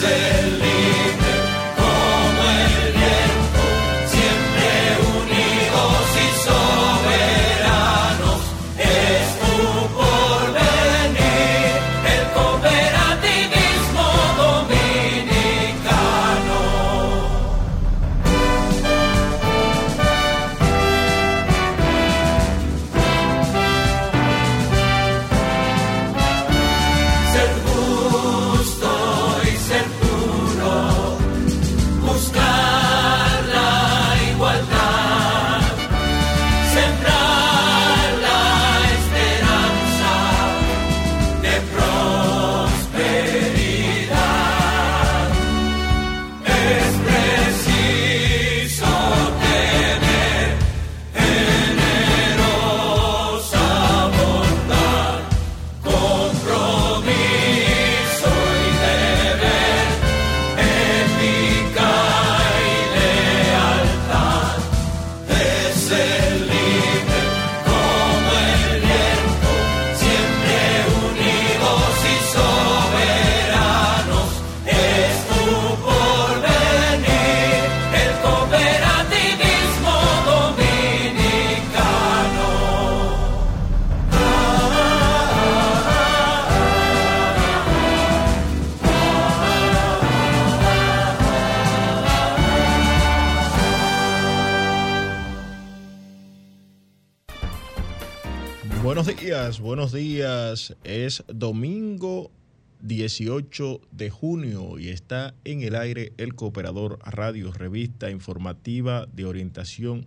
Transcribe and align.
say. 0.00 0.37
Buenos 99.60 99.92
días. 99.92 100.74
Es 100.82 101.22
domingo 101.28 102.32
18 102.80 103.80
de 103.92 104.10
junio 104.10 104.80
y 104.80 104.88
está 104.88 105.32
en 105.44 105.62
el 105.62 105.76
aire 105.76 106.12
el 106.16 106.34
Cooperador 106.34 106.98
Radio, 107.04 107.52
revista 107.52 108.10
informativa 108.10 109.06
de 109.06 109.26
orientación 109.26 110.06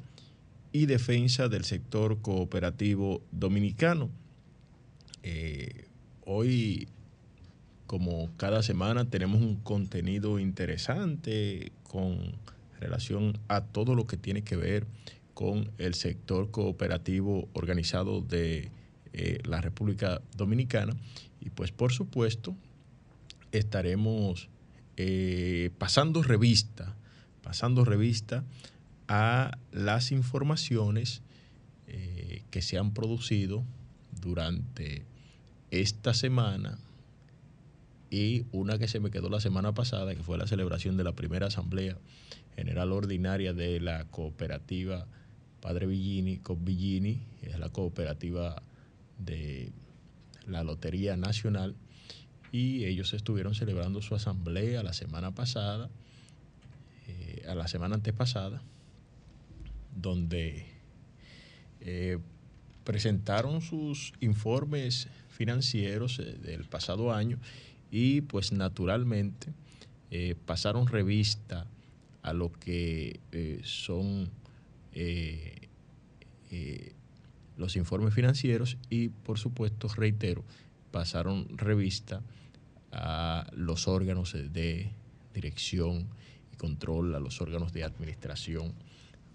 y 0.74 0.86
defensa 0.86 1.47
del 1.47 1.64
sector 1.64 2.22
cooperativo 2.22 3.22
dominicano. 3.31 4.09
Eh, 5.24 5.86
hoy, 6.25 6.90
como 7.88 8.30
cada 8.36 8.62
semana, 8.64 9.09
tenemos 9.09 9.41
un 9.41 9.56
contenido 9.56 10.40
interesante 10.40 11.72
con 11.84 12.34
relación 12.81 13.40
a 13.47 13.64
todo 13.64 13.96
lo 13.96 14.08
que 14.08 14.18
tiene 14.18 14.44
que 14.44 14.58
ver 14.58 14.88
con 15.34 15.72
el 15.78 15.94
sector 15.94 16.52
cooperativo 16.52 17.47
organizado 17.53 18.20
de 18.20 18.72
eh, 19.13 19.39
la 19.45 19.61
República 19.61 20.22
Dominicana. 20.38 20.95
Y 21.39 21.49
pues 21.49 21.72
por 21.72 21.91
supuesto 21.91 22.55
estaremos 23.51 24.49
eh, 24.97 25.72
pasando 25.77 26.23
revista, 26.23 26.95
pasando 27.44 27.83
revista 27.85 28.44
a 29.07 29.57
las 29.72 30.11
informaciones 30.11 31.22
eh, 31.88 32.44
que 32.51 32.61
se 32.61 32.77
han 32.77 32.94
producido 32.94 33.63
durante 34.22 35.03
esta 35.72 36.13
semana 36.13 36.78
y 38.09 38.45
una 38.51 38.78
que 38.78 38.88
se 38.88 38.99
me 38.99 39.09
quedó 39.09 39.29
la 39.29 39.39
semana 39.39 39.73
pasada, 39.73 40.13
que 40.16 40.23
fue 40.23 40.38
la 40.38 40.47
celebración 40.47 40.97
de 40.97 41.03
la 41.03 41.13
primera 41.13 41.47
Asamblea 41.47 41.97
General 42.55 42.91
Ordinaria 42.91 43.53
de 43.53 43.79
la 43.79 44.05
cooperativa 44.05 45.07
Padre 45.61 45.88
Villini, 45.88 46.38
COP 46.38 46.63
Villini, 46.63 47.22
es 47.41 47.57
la 47.57 47.69
cooperativa 47.69 48.61
de 49.17 49.72
la 50.47 50.63
Lotería 50.63 51.17
Nacional 51.17 51.75
y 52.51 52.85
ellos 52.85 53.13
estuvieron 53.13 53.55
celebrando 53.55 54.01
su 54.01 54.13
asamblea 54.13 54.83
la 54.83 54.94
semana 54.94 55.33
pasada, 55.33 55.89
eh, 57.07 57.45
a 57.47 57.55
la 57.55 57.67
semana 57.67 57.95
antepasada, 57.95 58.61
donde 59.95 60.66
eh, 61.79 62.17
presentaron 62.83 63.61
sus 63.61 64.13
informes 64.19 65.07
financieros 65.29 66.19
eh, 66.19 66.38
del 66.41 66.66
pasado 66.66 67.13
año 67.13 67.39
y 67.89 68.22
pues 68.22 68.52
naturalmente 68.52 69.53
pasaron 70.46 70.87
revista 70.87 71.66
a 72.22 72.34
lo 72.34 72.52
que 72.52 73.22
son 73.64 74.29
los 77.61 77.78
informes 77.78 78.13
financieros 78.13 78.78
y, 78.90 79.09
por 79.09 79.40
supuesto, 79.40 79.87
reitero, 79.87 80.43
pasaron 80.91 81.47
revista 81.58 82.22
a 82.91 83.49
los 83.55 83.87
órganos 83.87 84.34
de 84.34 84.91
dirección 85.34 86.09
y 86.52 86.58
control, 86.58 87.16
a 87.16 87.19
los 87.19 87.40
órganos 87.40 87.72
de 87.72 87.85
administración. 87.85 88.73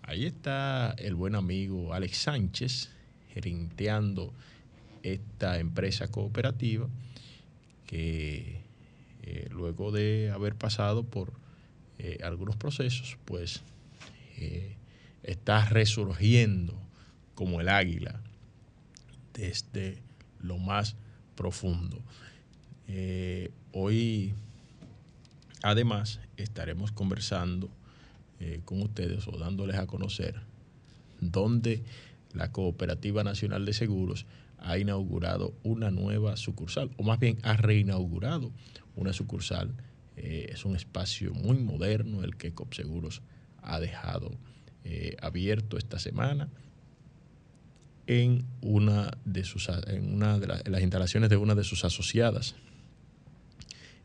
Ahí 0.03 0.27
está 0.27 0.91
el 0.99 1.15
buen 1.15 1.35
amigo 1.35 1.95
Alex 1.95 2.19
Sánchez 2.19 2.91
gerenteando 3.33 4.35
esta 5.03 5.59
empresa 5.59 6.09
cooperativa 6.09 6.89
que 7.87 8.61
eh, 9.23 9.49
luego 9.51 9.93
de 9.93 10.31
haber 10.33 10.55
pasado 10.55 11.05
por 11.05 11.33
eh, 11.99 12.19
algunos 12.23 12.57
procesos, 12.57 13.17
pues 13.25 13.63
eh, 14.37 14.77
está 15.23 15.65
resurgiendo 15.65 16.86
como 17.37 17.61
el 17.61 17.69
águila 17.69 18.21
desde 19.33 20.03
lo 20.41 20.59
más 20.59 20.97
profundo. 21.37 22.03
Eh, 22.89 23.53
hoy 23.73 24.35
Además, 25.63 26.21
estaremos 26.37 26.93
conversando 26.93 27.69
eh, 28.39 28.61
con 28.65 28.83
ustedes 28.83 29.27
o 29.27 29.33
dándoles 29.37 29.75
a 29.77 29.89
conocer 29.89 30.41
dónde 31.21 31.83
la 32.35 32.53
Cooperativa 32.53 33.25
Nacional 33.25 33.65
de 33.65 33.73
Seguros 33.73 34.27
ha 34.59 34.79
inaugurado 34.79 35.55
una 35.65 35.91
nueva 35.91 36.37
sucursal, 36.37 36.93
o 36.97 37.03
más 37.03 37.19
bien 37.19 37.39
ha 37.43 37.55
reinaugurado 37.55 38.53
una 38.95 39.13
sucursal. 39.13 39.75
Eh, 40.17 40.51
es 40.53 40.65
un 40.65 40.77
espacio 40.77 41.35
muy 41.35 41.57
moderno 41.59 42.23
el 42.23 42.37
que 42.37 42.55
Copseguros 42.55 43.23
ha 43.61 43.81
dejado 43.81 44.39
abierto 45.21 45.79
esta 45.79 45.99
semana 45.99 46.49
en 48.07 48.45
una 48.61 49.11
de 49.25 49.45
sus 49.45 49.69
en 49.69 50.15
una 50.15 50.39
de 50.39 50.47
las 50.47 50.83
instalaciones 50.83 51.31
de 51.31 51.37
una 51.37 51.55
de 51.55 51.65
sus 51.65 51.85
asociadas. 51.85 52.55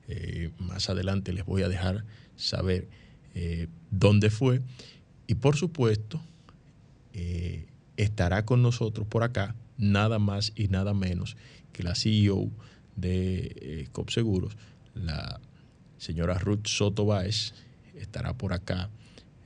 Eh, 0.08 0.52
más 0.60 0.90
adelante 0.90 1.34
les 1.34 1.46
voy 1.46 1.64
a 1.64 1.70
dejar 1.70 2.06
saber 2.36 2.88
dónde 3.92 4.30
fue 4.30 4.62
y 5.26 5.36
por 5.36 5.56
supuesto 5.56 6.22
estará 7.96 8.44
con 8.46 8.62
nosotros 8.62 9.08
por 9.08 9.24
acá 9.24 9.56
nada 9.78 10.20
más 10.20 10.54
y 10.56 10.68
nada 10.68 10.94
menos 10.94 11.38
que 11.74 11.84
la 11.84 11.96
CEO 11.96 12.50
de 12.96 13.56
eh, 13.56 13.88
COPSeguros, 13.92 14.58
la 14.94 15.40
señora 15.98 16.38
Ruth 16.38 16.68
Soto 16.68 17.06
Báez, 17.06 17.54
estará 17.96 18.34
por 18.34 18.54
acá 18.54 18.90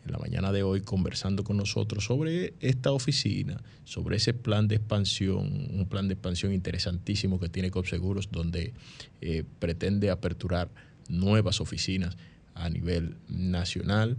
en 0.05 0.11
la 0.11 0.19
mañana 0.19 0.51
de 0.51 0.63
hoy 0.63 0.81
conversando 0.81 1.43
con 1.43 1.57
nosotros 1.57 2.05
sobre 2.05 2.53
esta 2.59 2.91
oficina, 2.91 3.61
sobre 3.83 4.17
ese 4.17 4.33
plan 4.33 4.67
de 4.67 4.75
expansión, 4.75 5.69
un 5.73 5.87
plan 5.89 6.07
de 6.07 6.13
expansión 6.13 6.53
interesantísimo 6.53 7.39
que 7.39 7.49
tiene 7.49 7.71
COPSeguros, 7.71 8.29
donde 8.31 8.73
eh, 9.21 9.43
pretende 9.59 10.11
aperturar 10.11 10.69
nuevas 11.09 11.59
oficinas 11.59 12.17
a 12.53 12.69
nivel 12.69 13.17
nacional 13.27 14.17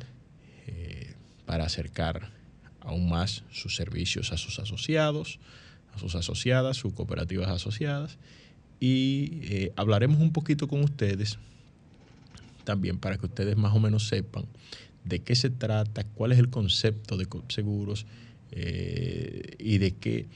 eh, 0.66 1.14
para 1.46 1.64
acercar 1.64 2.30
aún 2.80 3.08
más 3.08 3.44
sus 3.50 3.76
servicios 3.76 4.32
a 4.32 4.36
sus 4.36 4.58
asociados, 4.58 5.38
a 5.94 5.98
sus 5.98 6.14
asociadas, 6.16 6.76
sus 6.76 6.92
cooperativas 6.92 7.48
asociadas. 7.48 8.18
Y 8.80 9.40
eh, 9.42 9.72
hablaremos 9.76 10.20
un 10.20 10.32
poquito 10.32 10.68
con 10.68 10.82
ustedes 10.82 11.38
también 12.64 12.98
para 12.98 13.16
que 13.16 13.26
ustedes 13.26 13.56
más 13.56 13.72
o 13.74 13.78
menos 13.78 14.08
sepan 14.08 14.44
de 15.06 15.20
qué 15.20 15.34
se 15.34 15.50
trata, 15.50 16.04
cuál 16.04 16.32
es 16.32 16.38
el 16.38 16.50
concepto 16.50 17.16
de 17.16 17.26
seguros 17.48 18.06
eh, 18.52 19.54
y 19.58 19.78
de 19.78 19.92
qué 19.92 20.26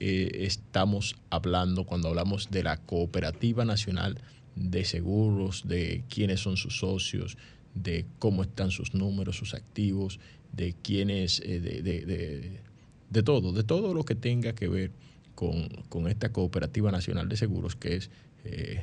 eh, 0.00 0.30
estamos 0.40 1.16
hablando 1.30 1.84
cuando 1.84 2.08
hablamos 2.08 2.50
de 2.50 2.62
la 2.62 2.76
Cooperativa 2.78 3.64
Nacional 3.64 4.18
de 4.56 4.84
Seguros, 4.84 5.66
de 5.66 6.04
quiénes 6.08 6.40
son 6.40 6.56
sus 6.56 6.78
socios, 6.78 7.36
de 7.74 8.06
cómo 8.18 8.42
están 8.42 8.70
sus 8.70 8.94
números, 8.94 9.36
sus 9.36 9.54
activos, 9.54 10.20
de 10.52 10.74
quiénes, 10.74 11.40
de, 11.40 11.60
de, 11.60 12.60
de 13.10 13.22
todo, 13.22 13.52
de 13.52 13.64
todo 13.64 13.94
lo 13.94 14.04
que 14.04 14.14
tenga 14.14 14.54
que 14.54 14.68
ver 14.68 14.92
con, 15.34 16.08
esta 16.08 16.32
Cooperativa 16.32 16.90
Nacional 16.90 17.28
de 17.28 17.36
Seguros, 17.36 17.76
que 17.76 17.96
es 17.96 18.10
eh, 18.44 18.82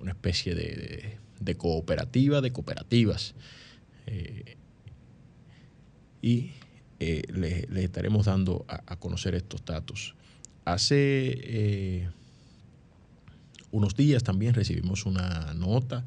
una 0.00 0.12
especie 0.12 0.54
de, 0.54 1.56
cooperativa 1.56 2.40
de 2.40 2.52
cooperativas. 2.52 3.34
Eh, 4.06 4.56
y 6.22 6.52
eh, 6.98 7.22
les, 7.28 7.84
estaremos 7.84 8.24
dando 8.24 8.64
a, 8.68 8.96
conocer 8.96 9.34
estos 9.34 9.62
datos. 9.64 10.14
Hace 10.64 12.08
unos 13.70 13.94
días 13.94 14.22
también 14.22 14.54
recibimos 14.54 15.04
una 15.04 15.52
nota 15.54 16.06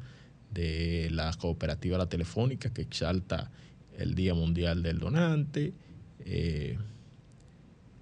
de 0.50 1.08
la 1.12 1.32
cooperativa 1.34 1.98
La 1.98 2.08
Telefónica 2.08 2.72
que 2.72 2.82
exalta 2.82 3.50
el 3.96 4.14
Día 4.14 4.34
Mundial 4.34 4.82
del 4.82 4.98
Donante. 4.98 5.74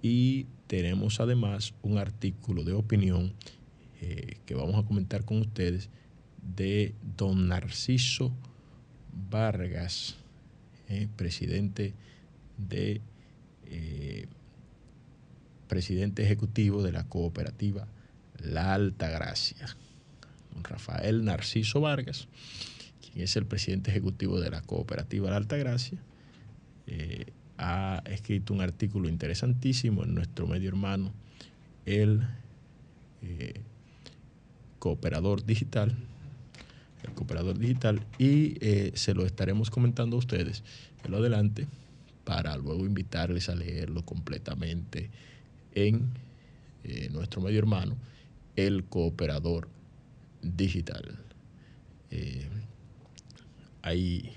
Y 0.01 0.45
tenemos 0.67 1.19
además 1.19 1.73
un 1.81 1.97
artículo 1.97 2.63
de 2.63 2.73
opinión 2.73 3.33
eh, 4.01 4.37
que 4.45 4.55
vamos 4.55 4.75
a 4.75 4.85
comentar 4.85 5.25
con 5.25 5.41
ustedes 5.41 5.89
de 6.55 6.93
don 7.17 7.47
Narciso 7.47 8.31
Vargas, 9.31 10.17
eh, 10.89 11.07
presidente 11.15 11.93
de 12.57 13.01
eh, 13.65 14.27
presidente 15.67 16.23
ejecutivo 16.23 16.83
de 16.83 16.91
la 16.91 17.05
cooperativa 17.05 17.87
La 18.39 18.73
Alta 18.73 19.09
Gracia. 19.09 19.75
Don 20.53 20.63
Rafael 20.63 21.25
Narciso 21.25 21.81
Vargas, 21.81 22.27
quien 23.01 23.23
es 23.23 23.35
el 23.35 23.45
presidente 23.45 23.91
ejecutivo 23.91 24.39
de 24.39 24.49
la 24.51 24.61
cooperativa 24.61 25.29
La 25.29 25.37
Alta 25.37 25.57
Gracia 25.57 25.99
ha 27.57 28.01
escrito 28.05 28.53
un 28.53 28.61
artículo 28.61 29.09
interesantísimo 29.09 30.03
en 30.03 30.13
nuestro 30.13 30.47
medio 30.47 30.69
hermano, 30.69 31.13
el 31.85 32.27
eh, 33.21 33.61
cooperador 34.79 35.45
digital, 35.45 35.95
el 37.05 37.13
cooperador 37.13 37.57
digital, 37.57 38.05
y 38.17 38.57
eh, 38.61 38.91
se 38.95 39.13
lo 39.13 39.25
estaremos 39.25 39.69
comentando 39.69 40.15
a 40.15 40.19
ustedes 40.19 40.63
en 41.03 41.11
lo 41.11 41.17
adelante 41.17 41.67
para 42.23 42.57
luego 42.57 42.85
invitarles 42.85 43.49
a 43.49 43.55
leerlo 43.55 44.03
completamente 44.03 45.09
en 45.73 46.09
eh, 46.83 47.09
nuestro 47.11 47.41
medio 47.41 47.59
hermano, 47.59 47.95
el 48.55 48.83
cooperador 48.85 49.67
digital. 50.41 51.19
hay 53.81 54.31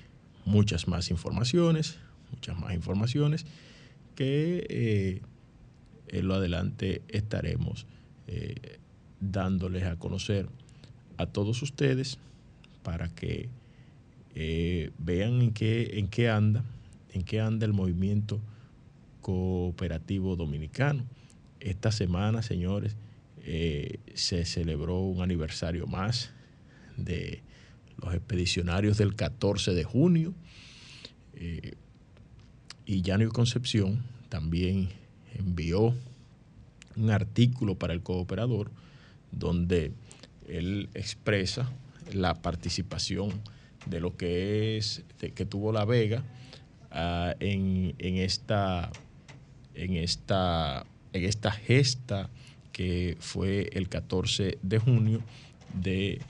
muchas 0.44 0.88
más 0.88 1.10
informaciones, 1.10 1.98
muchas 2.32 2.58
más 2.58 2.74
informaciones 2.74 3.44
que 4.14 4.66
eh, 4.68 5.22
en 6.08 6.26
lo 6.26 6.34
adelante 6.34 7.02
estaremos 7.08 7.86
eh, 8.26 8.78
dándoles 9.20 9.84
a 9.84 9.96
conocer 9.96 10.48
a 11.18 11.26
todos 11.26 11.62
ustedes 11.62 12.18
para 12.82 13.08
que 13.08 13.48
eh, 14.34 14.90
vean 14.98 15.40
en 15.42 15.52
qué, 15.52 15.98
en 15.98 16.08
qué 16.08 16.28
anda, 16.28 16.64
en 17.12 17.24
qué 17.24 17.40
anda 17.40 17.66
el 17.66 17.72
movimiento 17.72 18.40
cooperativo 19.20 20.36
dominicano. 20.36 21.04
Esta 21.60 21.92
semana, 21.92 22.42
señores, 22.42 22.96
se 24.14 24.44
celebró 24.44 25.00
un 25.00 25.22
aniversario 25.22 25.86
más 25.86 26.30
de 26.98 27.40
los 27.96 28.14
expedicionarios 28.14 28.98
del 28.98 29.16
14 29.16 29.72
de 29.72 29.84
junio. 29.84 30.34
Y 32.88 33.02
Yanio 33.02 33.30
Concepción 33.30 34.02
también 34.28 34.88
envió 35.34 35.94
un 36.96 37.10
artículo 37.10 37.76
para 37.76 37.92
el 37.92 38.02
cooperador 38.02 38.70
donde 39.30 39.92
él 40.48 40.88
expresa 40.94 41.70
la 42.12 42.34
participación 42.34 43.30
de 43.86 44.00
lo 44.00 44.16
que 44.16 44.76
es 44.76 45.04
que 45.18 45.44
tuvo 45.46 45.72
la 45.72 45.84
Vega 45.84 46.22
ah, 46.90 47.34
en, 47.40 47.94
esta 47.98 48.90
en 49.74 49.94
esta 49.94 50.84
en 51.12 51.24
esta 51.24 51.50
gesta 51.52 52.30
que 52.72 53.16
fue 53.20 53.70
el 53.72 53.88
14 53.88 54.58
de 54.62 54.78
junio 54.78 55.22
de 55.74 56.20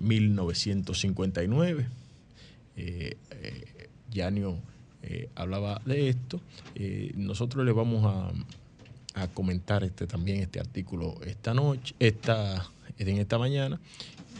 1959 0.00 1.86
eh, 2.76 3.16
Yanio 4.10 4.58
eh, 5.02 5.28
hablaba 5.34 5.80
de 5.84 6.08
esto. 6.08 6.40
Eh, 6.74 7.12
nosotros 7.16 7.64
le 7.64 7.72
vamos 7.72 8.04
a, 8.04 8.32
comentar 9.34 9.82
este, 9.82 10.06
también 10.06 10.38
este 10.38 10.60
artículo 10.60 11.16
esta 11.26 11.52
noche, 11.52 11.92
esta, 11.98 12.70
en 12.98 13.18
esta 13.18 13.38
mañana, 13.38 13.80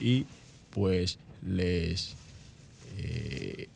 y 0.00 0.26
pues 0.70 1.18
les, 1.46 2.14
eh, 2.96 3.68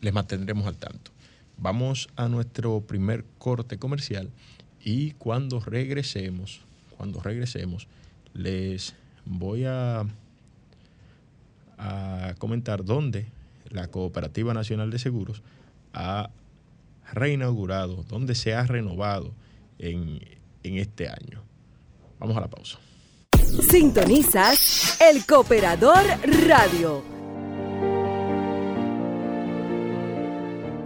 les 0.00 0.12
mantendremos 0.12 0.66
al 0.66 0.76
tanto. 0.76 1.10
Vamos 1.56 2.08
a 2.16 2.28
nuestro 2.28 2.80
primer 2.80 3.24
corte 3.38 3.78
comercial 3.78 4.30
y 4.82 5.12
cuando 5.12 5.60
regresemos, 5.60 6.60
cuando 6.96 7.20
regresemos, 7.20 7.86
les 8.34 8.94
voy 9.24 9.64
a, 9.64 10.04
a 11.78 12.34
comentar 12.38 12.84
dónde 12.84 13.26
la 13.70 13.88
Cooperativa 13.88 14.54
Nacional 14.54 14.90
de 14.90 14.98
Seguros 14.98 15.42
ha 15.92 16.30
reinaugurado, 17.12 18.04
donde 18.08 18.34
se 18.34 18.54
ha 18.54 18.64
renovado 18.64 19.32
en, 19.78 20.20
este 20.62 21.08
año. 21.08 21.42
Vamos 22.18 22.36
a 22.36 22.40
la 22.40 22.48
pausa. 22.48 22.78
Sintonizas 23.44 24.98
el 25.00 25.24
Cooperador 25.26 26.02
Radio. 26.46 27.02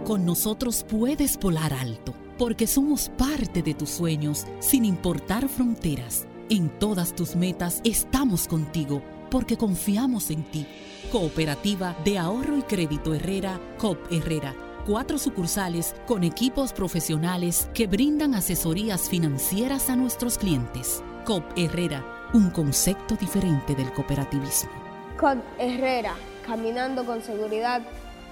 Con 0.05 0.25
nosotros 0.25 0.85
puedes 0.87 1.39
volar 1.39 1.73
alto, 1.73 2.13
porque 2.37 2.67
somos 2.67 3.09
parte 3.09 3.61
de 3.61 3.73
tus 3.73 3.89
sueños, 3.89 4.45
sin 4.59 4.83
importar 4.83 5.47
fronteras. 5.47 6.25
En 6.49 6.69
todas 6.79 7.15
tus 7.15 7.35
metas 7.35 7.81
estamos 7.83 8.47
contigo 8.47 9.01
porque 9.29 9.57
confiamos 9.57 10.29
en 10.31 10.43
ti. 10.43 10.65
Cooperativa 11.11 11.95
de 12.03 12.17
Ahorro 12.17 12.57
y 12.57 12.63
Crédito 12.63 13.13
Herrera, 13.13 13.59
COP 13.77 14.11
Herrera. 14.11 14.55
Cuatro 14.85 15.17
sucursales 15.17 15.95
con 16.07 16.23
equipos 16.23 16.73
profesionales 16.73 17.69
que 17.73 17.87
brindan 17.87 18.33
asesorías 18.33 19.09
financieras 19.09 19.89
a 19.89 19.95
nuestros 19.95 20.37
clientes. 20.37 21.03
COP 21.25 21.43
Herrera, 21.55 22.18
un 22.33 22.49
concepto 22.51 23.15
diferente 23.15 23.75
del 23.75 23.91
cooperativismo. 23.91 24.71
COP 25.19 25.37
Herrera, 25.57 26.13
caminando 26.45 27.05
con 27.05 27.21
seguridad 27.21 27.81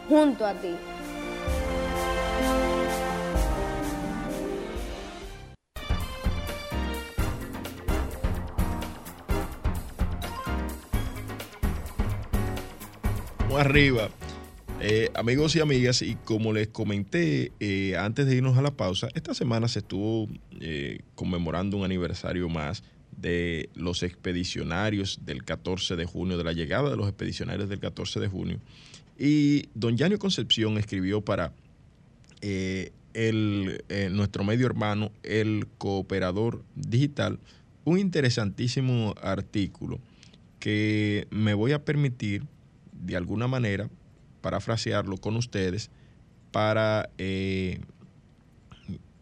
junto 0.07 0.45
a 0.45 0.53
ti. 0.53 0.75
arriba. 13.59 14.09
Eh, 14.79 15.09
amigos 15.15 15.55
y 15.55 15.59
amigas, 15.59 16.01
y 16.03 16.15
como 16.15 16.53
les 16.53 16.67
comenté 16.67 17.51
eh, 17.59 17.97
antes 17.97 18.27
de 18.27 18.35
irnos 18.35 18.57
a 18.57 18.61
la 18.61 18.71
pausa, 18.71 19.09
esta 19.15 19.33
semana 19.33 19.67
se 19.67 19.79
estuvo 19.79 20.27
eh, 20.59 20.99
conmemorando 21.15 21.77
un 21.77 21.83
aniversario 21.83 22.47
más 22.47 22.83
de 23.17 23.69
los 23.73 24.03
expedicionarios 24.03 25.19
del 25.25 25.43
14 25.43 25.95
de 25.95 26.05
junio, 26.05 26.37
de 26.37 26.43
la 26.43 26.53
llegada 26.53 26.89
de 26.89 26.95
los 26.95 27.07
expedicionarios 27.07 27.67
del 27.67 27.79
14 27.79 28.19
de 28.19 28.27
junio. 28.27 28.59
Y 29.19 29.69
don 29.73 29.97
Yanio 29.97 30.19
Concepción 30.19 30.77
escribió 30.77 31.21
para 31.21 31.51
el, 32.41 33.83
nuestro 34.11 34.43
medio 34.43 34.67
hermano, 34.67 35.11
el 35.23 35.67
Cooperador 35.77 36.63
Digital, 36.75 37.39
un 37.83 37.97
interesantísimo 37.97 39.15
artículo 39.21 39.99
que 40.59 41.27
me 41.31 41.53
voy 41.53 41.71
a 41.71 41.83
permitir 41.83 42.43
de 42.91 43.15
alguna 43.15 43.47
manera, 43.47 43.89
parafrasearlo 44.41 45.17
con 45.17 45.35
ustedes, 45.35 45.89
para 46.51 47.09
eh, 47.17 47.79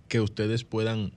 que 0.08 0.22
ustedes 0.22 0.64
puedan 0.64 1.12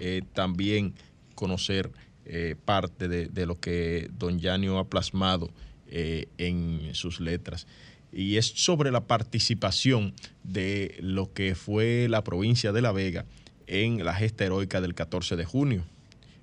eh, 0.00 0.22
también 0.32 0.94
conocer 1.34 1.90
eh, 2.26 2.56
parte 2.64 3.08
de, 3.08 3.46
lo 3.46 3.58
que 3.58 4.08
don 4.18 4.38
Yanio 4.38 4.78
ha 4.78 4.88
plasmado 4.88 5.50
en 5.94 6.94
sus 6.94 7.20
letras. 7.20 7.66
Y 8.12 8.38
es 8.38 8.46
sobre 8.46 8.90
la 8.90 9.06
participación 9.06 10.14
de 10.42 10.96
lo 11.00 11.34
que 11.34 11.54
fue 11.54 12.06
la 12.08 12.24
provincia 12.24 12.72
de 12.72 12.80
La 12.80 12.92
Vega 12.92 13.26
en 13.66 14.04
la 14.04 14.14
gesta 14.14 14.44
heroica 14.44 14.80
del 14.80 14.94
14 14.94 15.36
de 15.36 15.44
junio. 15.44 15.84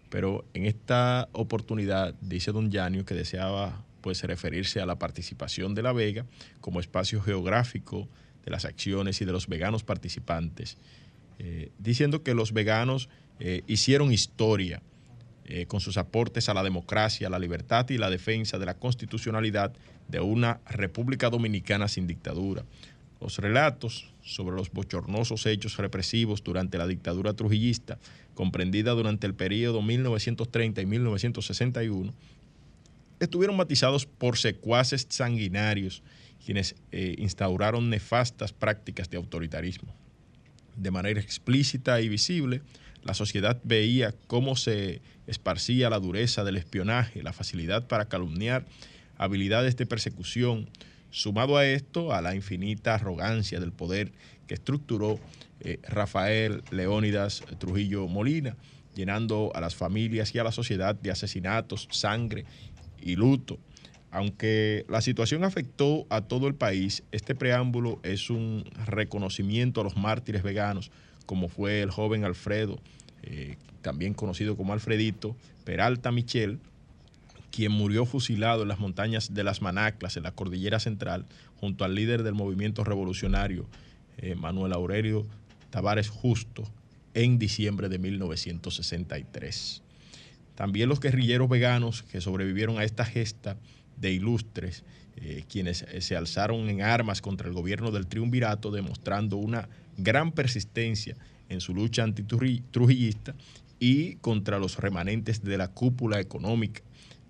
Pero 0.10 0.46
en 0.54 0.66
esta 0.66 1.30
oportunidad 1.32 2.16
dice 2.22 2.52
don 2.52 2.72
Yanio 2.72 3.06
que 3.06 3.14
deseaba 3.14 3.84
pues 4.02 4.24
referirse 4.24 4.82
a 4.82 4.86
la 4.86 4.98
participación 4.98 5.76
de 5.76 5.84
La 5.84 5.94
Vega 5.94 6.26
como 6.62 6.80
espacio 6.80 7.22
geográfico 7.22 8.08
de 8.46 8.52
las 8.52 8.66
acciones 8.66 9.22
y 9.22 9.26
de 9.26 9.32
los 9.32 9.48
veganos 9.48 9.84
participantes, 9.84 10.78
eh, 11.38 11.72
diciendo 11.78 12.24
que 12.24 12.34
los 12.34 12.54
veganos 12.54 13.10
eh, 13.40 13.64
hicieron 13.68 14.12
historia 14.12 14.82
eh, 15.52 15.66
con 15.66 15.80
sus 15.80 15.98
aportes 15.98 16.48
a 16.48 16.54
la 16.54 16.62
democracia, 16.62 17.28
la 17.28 17.40
libertad 17.40 17.90
y 17.90 17.98
la 17.98 18.12
defensa 18.12 18.60
de 18.60 18.68
la 18.68 18.76
constitucionalidad 18.76 19.74
de 20.08 20.20
una 20.20 20.60
República 20.70 21.32
Dominicana 21.32 21.88
sin 21.88 22.06
dictadura. 22.06 22.66
Los 23.20 23.40
relatos 23.40 24.14
sobre 24.22 24.56
los 24.56 24.70
bochornosos 24.72 25.48
hechos 25.48 25.78
represivos 25.78 26.44
durante 26.44 26.78
la 26.78 26.86
dictadura 26.86 27.34
trujillista, 27.34 27.98
comprendida 28.36 28.92
durante 28.92 29.26
el 29.26 29.34
periodo 29.34 29.82
1930 29.82 30.84
y 30.84 30.86
1961, 30.86 32.14
estuvieron 33.20 33.58
matizados 33.58 34.06
por 34.06 34.38
secuaces 34.38 35.08
sanguinarios, 35.10 36.04
quienes 36.46 36.76
eh, 36.92 37.16
instauraron 37.18 37.90
nefastas 37.90 38.54
prácticas 38.54 39.10
de 39.10 39.18
autoritarismo. 39.18 39.96
De 40.78 40.92
manera 40.92 41.20
explícita 41.20 42.00
y 42.02 42.08
visible, 42.08 42.62
la 43.04 43.14
sociedad 43.14 43.60
veía 43.64 44.14
cómo 44.28 44.56
se 44.56 45.02
esparcía 45.28 45.90
la 45.90 46.00
dureza 46.00 46.44
del 46.44 46.58
espionaje, 46.58 47.24
la 47.24 47.34
facilidad 47.34 47.88
para 47.88 48.10
calumniar, 48.10 48.66
habilidades 49.18 49.78
de 49.78 49.86
persecución, 49.86 50.70
sumado 51.12 51.58
a 51.58 51.66
esto 51.66 52.14
a 52.14 52.22
la 52.22 52.36
infinita 52.36 52.96
arrogancia 52.96 53.60
del 53.60 53.72
poder 53.72 54.12
que 54.48 54.54
estructuró 54.56 55.20
eh, 55.62 55.80
Rafael 55.88 56.64
Leónidas 56.72 57.44
Trujillo 57.58 58.08
Molina, 58.08 58.56
llenando 58.96 59.52
a 59.56 59.62
las 59.62 59.76
familias 59.76 60.34
y 60.34 60.40
a 60.40 60.44
la 60.44 60.52
sociedad 60.52 60.96
de 60.96 61.12
asesinatos, 61.12 61.88
sangre 61.92 62.46
y 63.02 63.16
luto. 63.16 63.60
Aunque 64.12 64.86
la 64.90 65.02
situación 65.02 65.44
afectó 65.44 66.08
a 66.10 66.22
todo 66.22 66.48
el 66.48 66.56
país, 66.56 67.04
este 67.12 67.36
preámbulo 67.36 68.00
es 68.04 68.30
un 68.30 68.64
reconocimiento 68.88 69.82
a 69.82 69.84
los 69.84 69.96
mártires 69.96 70.42
veganos, 70.42 70.92
como 71.30 71.48
fue 71.48 71.84
el 71.84 71.92
joven 71.92 72.24
Alfredo, 72.24 72.80
eh, 73.22 73.58
también 73.84 74.16
conocido 74.16 74.58
como 74.58 74.74
Alfredito, 74.74 75.36
Peralta 75.64 76.12
Michel, 76.12 76.58
quien 77.52 77.72
murió 77.72 78.08
fusilado 78.08 78.64
en 78.64 78.68
las 78.68 78.80
montañas 78.80 79.32
de 79.32 79.44
las 79.44 79.62
Manaclas, 79.62 80.18
en 80.18 80.24
la 80.24 80.32
cordillera 80.32 80.80
central, 80.80 81.28
junto 81.58 81.86
al 81.86 81.94
líder 81.94 82.24
del 82.24 82.34
movimiento 82.34 82.84
revolucionario, 82.84 83.68
eh, 84.18 84.34
Manuel 84.34 84.74
Aurelio 84.74 85.24
Tavares 85.70 86.10
Justo, 86.10 86.64
en 87.14 87.38
diciembre 87.38 87.90
de 87.90 88.00
1963. 88.00 89.84
También 90.56 90.90
los 90.90 91.00
guerrilleros 91.00 91.48
veganos 91.48 92.02
que 92.02 92.22
sobrevivieron 92.22 92.80
a 92.80 92.86
esta 92.86 93.06
gesta 93.06 93.56
de 93.98 94.14
ilustres, 94.14 94.84
eh, 95.16 95.44
quienes 95.48 95.86
se 96.00 96.16
alzaron 96.16 96.70
en 96.70 96.82
armas 96.82 97.22
contra 97.22 97.48
el 97.48 97.54
gobierno 97.54 97.92
del 97.92 98.08
triunvirato, 98.08 98.72
demostrando 98.72 99.38
una 99.38 99.70
gran 100.00 100.32
persistencia 100.32 101.16
en 101.50 101.62
su 101.62 101.74
lucha 101.74 102.04
antitrujillista 102.04 103.36
y 103.80 104.16
contra 104.16 104.60
los 104.60 104.78
remanentes 104.78 105.44
de 105.44 105.58
la 105.58 105.70
cúpula 105.70 106.20
económica. 106.20 106.82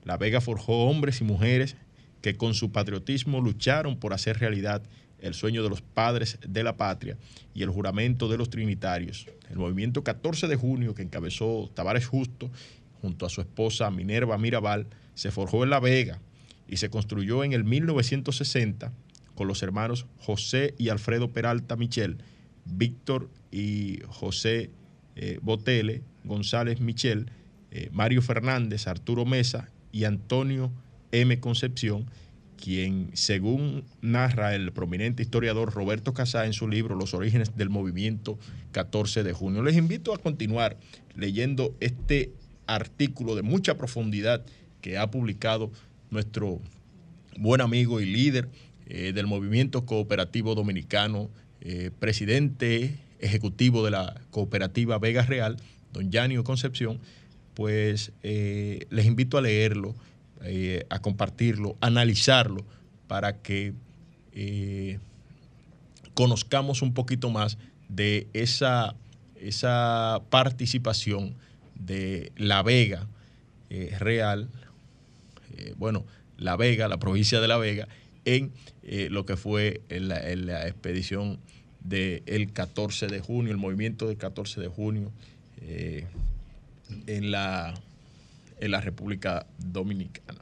La 0.04 0.18
Vega 0.18 0.42
forjó 0.42 0.86
hombres 0.86 1.22
y 1.22 1.24
mujeres 1.24 1.76
que 2.22 2.36
con 2.36 2.54
su 2.54 2.72
patriotismo 2.72 3.42
lucharon 3.42 3.98
por 3.98 4.14
hacer 4.14 4.40
realidad 4.40 4.84
el 5.20 5.34
sueño 5.34 5.64
de 5.64 5.70
los 5.70 5.82
padres 5.82 6.40
de 6.48 6.64
la 6.64 6.78
patria 6.78 7.18
y 7.54 7.64
el 7.64 7.70
juramento 7.70 8.30
de 8.30 8.38
los 8.38 8.50
trinitarios. 8.50 9.28
El 9.50 9.58
movimiento 9.58 10.04
14 10.04 10.48
de 10.48 10.56
junio 10.56 10.96
que 10.96 11.02
encabezó 11.02 11.70
Tavares 11.74 12.08
Justo 12.08 12.50
junto 13.02 13.26
a 13.26 13.30
su 13.30 13.42
esposa 13.42 13.92
Minerva 13.92 14.38
Mirabal, 14.38 14.88
se 15.14 15.32
forjó 15.32 15.64
en 15.64 15.70
La 15.70 15.80
Vega 15.80 16.20
y 16.68 16.78
se 16.78 16.90
construyó 16.90 17.44
en 17.44 17.54
el 17.54 17.64
1960 17.64 18.92
con 19.36 19.48
los 19.48 19.64
hermanos 19.64 20.06
José 20.20 20.76
y 20.78 20.90
Alfredo 20.90 21.32
Peralta 21.32 21.76
Michel, 21.76 22.18
Víctor 22.66 23.30
y 23.52 24.00
José 24.08 24.70
eh, 25.16 25.40
Botele, 25.42 26.02
González 26.24 26.80
Michel, 26.80 27.32
eh, 27.72 27.90
Mario 27.92 28.22
Fernández, 28.22 28.88
Arturo 28.88 29.26
Mesa 29.26 29.70
y 29.92 30.06
Antonio 30.06 30.72
M. 31.12 31.40
Concepción, 31.40 32.06
quien, 32.62 33.10
según 33.14 33.84
narra 34.02 34.56
el 34.56 34.72
prominente 34.72 35.24
historiador 35.24 35.74
Roberto 35.74 36.14
Casá 36.14 36.46
en 36.46 36.54
su 36.54 36.68
libro 36.68 36.96
Los 36.96 37.14
orígenes 37.14 37.56
del 37.56 37.70
movimiento 37.70 38.38
14 38.72 39.24
de 39.24 39.34
junio. 39.34 39.64
Les 39.64 39.78
invito 39.78 40.14
a 40.14 40.18
continuar 40.18 40.78
leyendo 41.16 41.76
este 41.80 42.32
artículo 42.68 43.36
de 43.36 43.42
mucha 43.42 43.78
profundidad 43.78 44.46
que 44.82 44.98
ha 44.98 45.10
publicado 45.10 45.72
nuestro 46.12 46.60
buen 47.38 47.62
amigo 47.62 48.00
y 48.02 48.06
líder 48.06 48.50
eh, 48.88 49.14
del 49.14 49.28
movimiento 49.28 49.86
cooperativo 49.86 50.56
dominicano, 50.56 51.30
eh, 51.62 51.92
presidente 52.00 52.96
ejecutivo 53.20 53.84
de 53.84 53.92
la 53.92 54.22
cooperativa 54.32 54.98
Vega 54.98 55.24
Real, 55.24 55.58
don 55.92 56.12
Yanio 56.12 56.44
Concepción, 56.44 57.00
pues 57.54 58.12
eh, 58.24 58.86
les 58.90 59.06
invito 59.06 59.38
a 59.38 59.42
leerlo, 59.42 59.96
a 60.90 61.00
compartirlo, 61.00 61.76
a 61.82 61.88
analizarlo 61.88 62.66
para 63.08 63.42
que 63.42 63.74
conozcamos 66.14 66.82
un 66.82 66.94
poquito 66.94 67.30
más 67.30 67.58
de 67.90 68.28
esa, 68.34 68.96
esa 69.36 70.22
participación 70.30 71.36
de 71.76 72.32
La 72.38 72.62
Vega 72.64 73.08
eh, 73.70 73.96
Real, 74.00 74.50
eh, 75.56 75.74
bueno, 75.78 76.06
La 76.38 76.56
Vega, 76.56 76.88
la 76.88 76.98
provincia 76.98 77.40
de 77.40 77.48
La 77.48 77.58
Vega, 77.58 77.88
en 78.26 78.52
eh, 78.92 79.08
lo 79.10 79.24
que 79.24 79.38
fue 79.38 79.82
la, 79.90 80.68
expedición 80.68 81.40
del 81.82 82.52
14 82.52 83.06
de 83.08 83.20
junio, 83.20 83.52
el 83.52 83.58
movimiento 83.58 84.08
del 84.08 84.18
14 84.18 84.60
de 84.60 84.68
junio 84.68 85.12
en, 87.06 87.32
la, 87.32 87.74
en 88.60 88.72
la 88.72 88.82
República 88.82 89.46
Dominicana. 89.60 90.40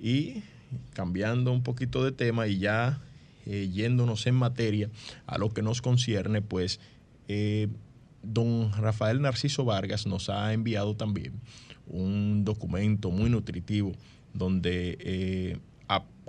Y 0.00 0.42
cambiando 0.94 1.52
un 1.52 1.62
poquito 1.62 2.04
de 2.04 2.10
tema 2.10 2.48
y 2.48 2.58
ya 2.58 3.00
yéndonos 3.46 4.26
en 4.26 4.34
materia 4.34 4.90
a 5.26 5.38
lo 5.38 5.54
que 5.54 5.62
nos 5.62 5.80
concierne, 5.80 6.42
pues 6.42 6.80
don 8.22 8.72
Rafael 8.72 9.22
Narciso 9.22 9.64
Vargas 9.64 10.06
nos 10.06 10.28
ha 10.28 10.52
enviado 10.52 10.96
también 10.96 11.34
un 11.86 12.44
documento 12.44 13.10
muy 13.10 13.30
nutritivo 13.30 13.92
donde 14.34 14.98
eh, 15.00 15.58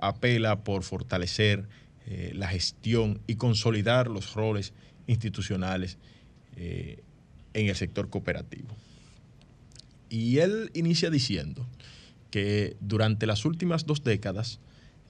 apela 0.01 0.63
por 0.63 0.83
fortalecer 0.83 1.67
eh, 2.05 2.31
la 2.35 2.47
gestión 2.47 3.21
y 3.27 3.35
consolidar 3.35 4.07
los 4.07 4.33
roles 4.33 4.73
institucionales 5.07 5.97
eh, 6.55 7.03
en 7.53 7.67
el 7.67 7.75
sector 7.75 8.09
cooperativo. 8.09 8.69
Y 10.09 10.37
él 10.39 10.71
inicia 10.73 11.09
diciendo 11.09 11.65
que 12.31 12.77
durante 12.79 13.25
las 13.25 13.45
últimas 13.45 13.85
dos 13.85 14.03
décadas 14.03 14.59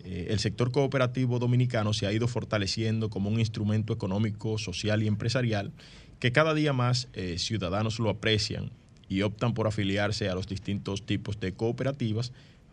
el 0.04 0.40
sector 0.40 0.72
cooperativo 0.72 1.38
dominicano 1.38 1.92
se 1.92 2.06
ha 2.08 2.14
ido 2.14 2.30
fortaleciendo 2.30 3.10
como 3.10 3.30
un 3.30 3.40
instrumento 3.42 3.92
económico, 3.92 4.58
social 4.58 5.04
y 5.04 5.08
empresarial 5.08 5.74
que 6.20 6.32
cada 6.32 6.54
día 6.54 6.72
más 6.72 7.10
ciudadanos 7.36 8.00
lo 8.00 8.10
aprecian 8.10 8.72
y 9.10 9.22
optan 9.22 9.54
por 9.54 9.68
afiliarse 9.68 10.30
a 10.30 10.36
los 10.36 10.48
distintos 10.48 11.06
tipos 11.06 11.40
de 11.40 11.54
cooperativas 11.54 12.32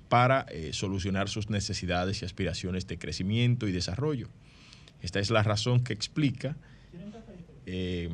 para 0.09 0.47
eh, 0.51 0.73
solucionar 0.73 1.29
sus 1.29 1.51
necesidades 1.51 2.23
y 2.23 2.25
aspiraciones 2.25 2.87
de 2.87 2.99
crecimiento 2.99 3.67
y 3.69 3.73
desarrollo. 3.73 4.29
Esta 5.03 5.21
es 5.21 5.31
la 5.31 5.43
razón 5.43 5.85
que 5.85 5.93
explica 5.93 6.57
eh, 7.67 8.11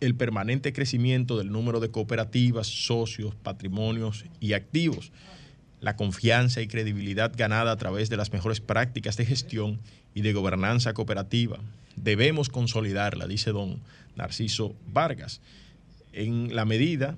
el 0.00 0.14
permanente 0.16 0.72
crecimiento 0.72 1.38
del 1.38 1.52
número 1.52 1.78
de 1.78 1.90
cooperativas, 1.90 2.66
socios, 2.66 3.34
patrimonios 3.36 4.24
y 4.40 4.54
activos, 4.54 5.12
la 5.80 5.96
confianza 5.96 6.60
y 6.60 6.66
credibilidad 6.66 7.32
ganada 7.36 7.72
a 7.72 7.76
través 7.76 8.10
de 8.10 8.16
las 8.16 8.32
mejores 8.32 8.60
prácticas 8.60 9.16
de 9.16 9.26
gestión 9.26 9.80
y 10.14 10.22
de 10.22 10.32
gobernanza 10.32 10.92
cooperativa. 10.92 11.58
Debemos 11.96 12.48
consolidarla, 12.48 13.26
dice 13.26 13.52
don 13.52 13.80
Narciso 14.16 14.74
Vargas, 14.92 15.40
en 16.12 16.54
la 16.54 16.64
medida 16.64 17.16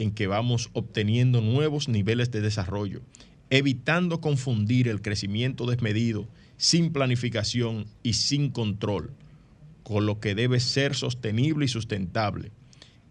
en 0.00 0.12
que 0.12 0.26
vamos 0.26 0.70
obteniendo 0.72 1.42
nuevos 1.42 1.88
niveles 1.88 2.30
de 2.30 2.40
desarrollo, 2.40 3.02
evitando 3.50 4.22
confundir 4.22 4.88
el 4.88 5.02
crecimiento 5.02 5.66
desmedido, 5.66 6.26
sin 6.56 6.90
planificación 6.90 7.86
y 8.02 8.14
sin 8.14 8.50
control, 8.50 9.12
con 9.82 10.06
lo 10.06 10.18
que 10.18 10.34
debe 10.34 10.58
ser 10.58 10.94
sostenible 10.94 11.66
y 11.66 11.68
sustentable. 11.68 12.50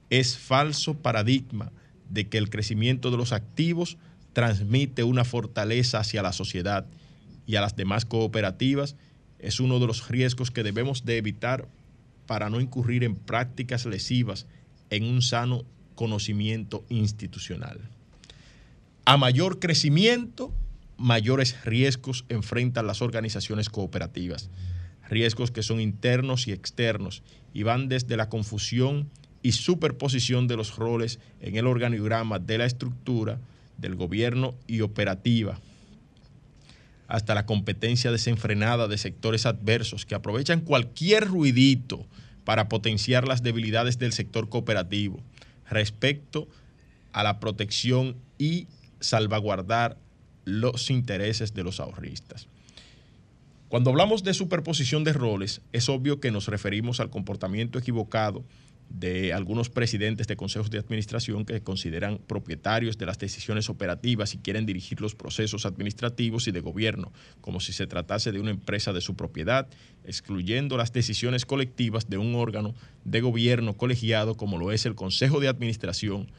Es 0.09 0.37
falso 0.39 0.95
paradigma 0.95 1.71
de 2.09 2.27
que 2.27 2.39
el 2.39 2.49
crecimiento 2.49 3.11
de 3.11 3.17
los 3.17 3.33
activos 3.33 3.97
transmite 4.33 5.03
una 5.03 5.25
fortaleza 5.25 5.99
hacia 5.99 6.23
la 6.23 6.33
sociedad 6.33 6.87
y 7.45 7.55
a 7.55 7.61
las 7.61 7.75
demás 7.75 8.05
cooperativas 8.05 8.95
es 9.37 9.59
uno 9.59 9.79
de 9.79 9.85
los 9.85 10.07
riesgos 10.09 10.49
que 10.49 10.63
debemos 10.63 11.05
de 11.05 11.17
evitar 11.17 11.67
para 12.25 12.49
no 12.49 12.59
incurrir 12.59 13.03
en 13.03 13.15
prácticas 13.15 13.85
lesivas 13.85 14.47
en 14.89 15.03
un 15.03 15.21
sano 15.21 15.65
conocimiento 15.99 16.85
institucional. 16.87 17.77
A 19.03 19.17
mayor 19.17 19.59
crecimiento, 19.59 20.53
mayores 20.95 21.61
riesgos 21.65 22.23
enfrentan 22.29 22.87
las 22.87 23.01
organizaciones 23.01 23.69
cooperativas, 23.69 24.49
riesgos 25.09 25.51
que 25.51 25.61
son 25.61 25.81
internos 25.81 26.47
y 26.47 26.53
externos 26.53 27.21
y 27.53 27.63
van 27.63 27.89
desde 27.89 28.15
la 28.15 28.29
confusión 28.29 29.09
y 29.43 29.51
superposición 29.51 30.47
de 30.47 30.55
los 30.55 30.77
roles 30.77 31.19
en 31.41 31.57
el 31.57 31.67
organigrama 31.67 32.39
de 32.39 32.59
la 32.59 32.65
estructura 32.65 33.37
del 33.77 33.95
gobierno 33.95 34.55
y 34.67 34.79
operativa, 34.79 35.59
hasta 37.09 37.35
la 37.35 37.45
competencia 37.45 38.09
desenfrenada 38.09 38.87
de 38.87 38.97
sectores 38.97 39.45
adversos 39.45 40.05
que 40.05 40.15
aprovechan 40.15 40.61
cualquier 40.61 41.27
ruidito 41.27 42.07
para 42.45 42.69
potenciar 42.69 43.27
las 43.27 43.43
debilidades 43.43 43.99
del 43.99 44.13
sector 44.13 44.47
cooperativo 44.47 45.21
respecto 45.69 46.47
a 47.11 47.23
la 47.23 47.39
protección 47.39 48.17
y 48.37 48.67
salvaguardar 48.99 49.97
los 50.45 50.89
intereses 50.89 51.53
de 51.53 51.63
los 51.63 51.79
ahorristas. 51.79 52.47
Cuando 53.67 53.91
hablamos 53.91 54.23
de 54.23 54.33
superposición 54.33 55.03
de 55.03 55.13
roles, 55.13 55.61
es 55.73 55.89
obvio 55.89 56.19
que 56.19 56.31
nos 56.31 56.47
referimos 56.47 56.99
al 56.99 57.11
comportamiento 57.11 57.77
equivocado 57.77 58.43
de 58.89 59.33
algunos 59.33 59.69
presidentes 59.69 60.27
de 60.27 60.35
consejos 60.35 60.69
de 60.69 60.79
administración 60.79 61.45
que 61.45 61.53
se 61.53 61.61
consideran 61.61 62.17
propietarios 62.17 62.97
de 62.97 63.05
las 63.05 63.19
decisiones 63.19 63.69
operativas 63.69 64.33
y 64.33 64.39
quieren 64.39 64.65
dirigir 64.65 64.99
los 64.99 65.15
procesos 65.15 65.65
administrativos 65.65 66.47
y 66.47 66.51
de 66.51 66.59
gobierno, 66.59 67.11
como 67.39 67.59
si 67.59 67.71
se 67.71 67.87
tratase 67.87 68.31
de 68.31 68.39
una 68.39 68.51
empresa 68.51 68.91
de 68.91 69.01
su 69.01 69.15
propiedad, 69.15 69.67
excluyendo 70.05 70.75
las 70.75 70.91
decisiones 70.91 71.45
colectivas 71.45 72.09
de 72.09 72.17
un 72.17 72.33
órgano 72.35 72.73
de 73.05 73.21
gobierno 73.21 73.77
colegiado 73.77 74.35
como 74.35 74.57
lo 74.57 74.71
es 74.71 74.85
el 74.85 74.95
Consejo 74.95 75.39
de 75.39 75.47
Administración. 75.47 76.31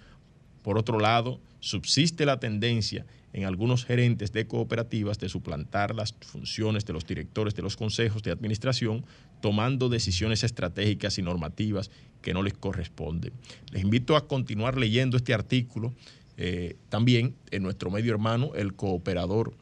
Por 0.63 0.77
otro 0.77 0.99
lado, 0.99 1.41
subsiste 1.61 2.27
la 2.27 2.41
tendencia 2.41 3.07
en 3.33 3.45
algunos 3.45 3.85
gerentes 3.85 4.33
de 4.33 4.47
cooperativas 4.47 5.19
de 5.19 5.29
suplantar 5.29 5.95
las 5.95 6.13
funciones 6.13 6.85
de 6.85 6.93
los 6.93 7.07
directores 7.07 7.55
de 7.55 7.63
los 7.63 7.77
consejos 7.77 8.23
de 8.23 8.33
administración, 8.33 9.05
tomando 9.41 9.89
decisiones 9.89 10.43
estratégicas 10.43 11.19
y 11.19 11.23
normativas 11.23 11.91
que 12.23 12.35
no 12.35 12.43
les 12.43 12.55
corresponden. 12.55 13.33
Les 13.71 13.83
invito 13.83 14.17
a 14.17 14.27
continuar 14.27 14.77
leyendo 14.77 15.17
este 15.17 15.33
artículo 15.33 15.95
eh, 16.37 16.77
también 16.89 17.35
en 17.51 17.63
nuestro 17.63 17.91
medio 17.91 18.13
hermano, 18.13 18.53
el 18.55 18.75
cooperador 18.75 19.55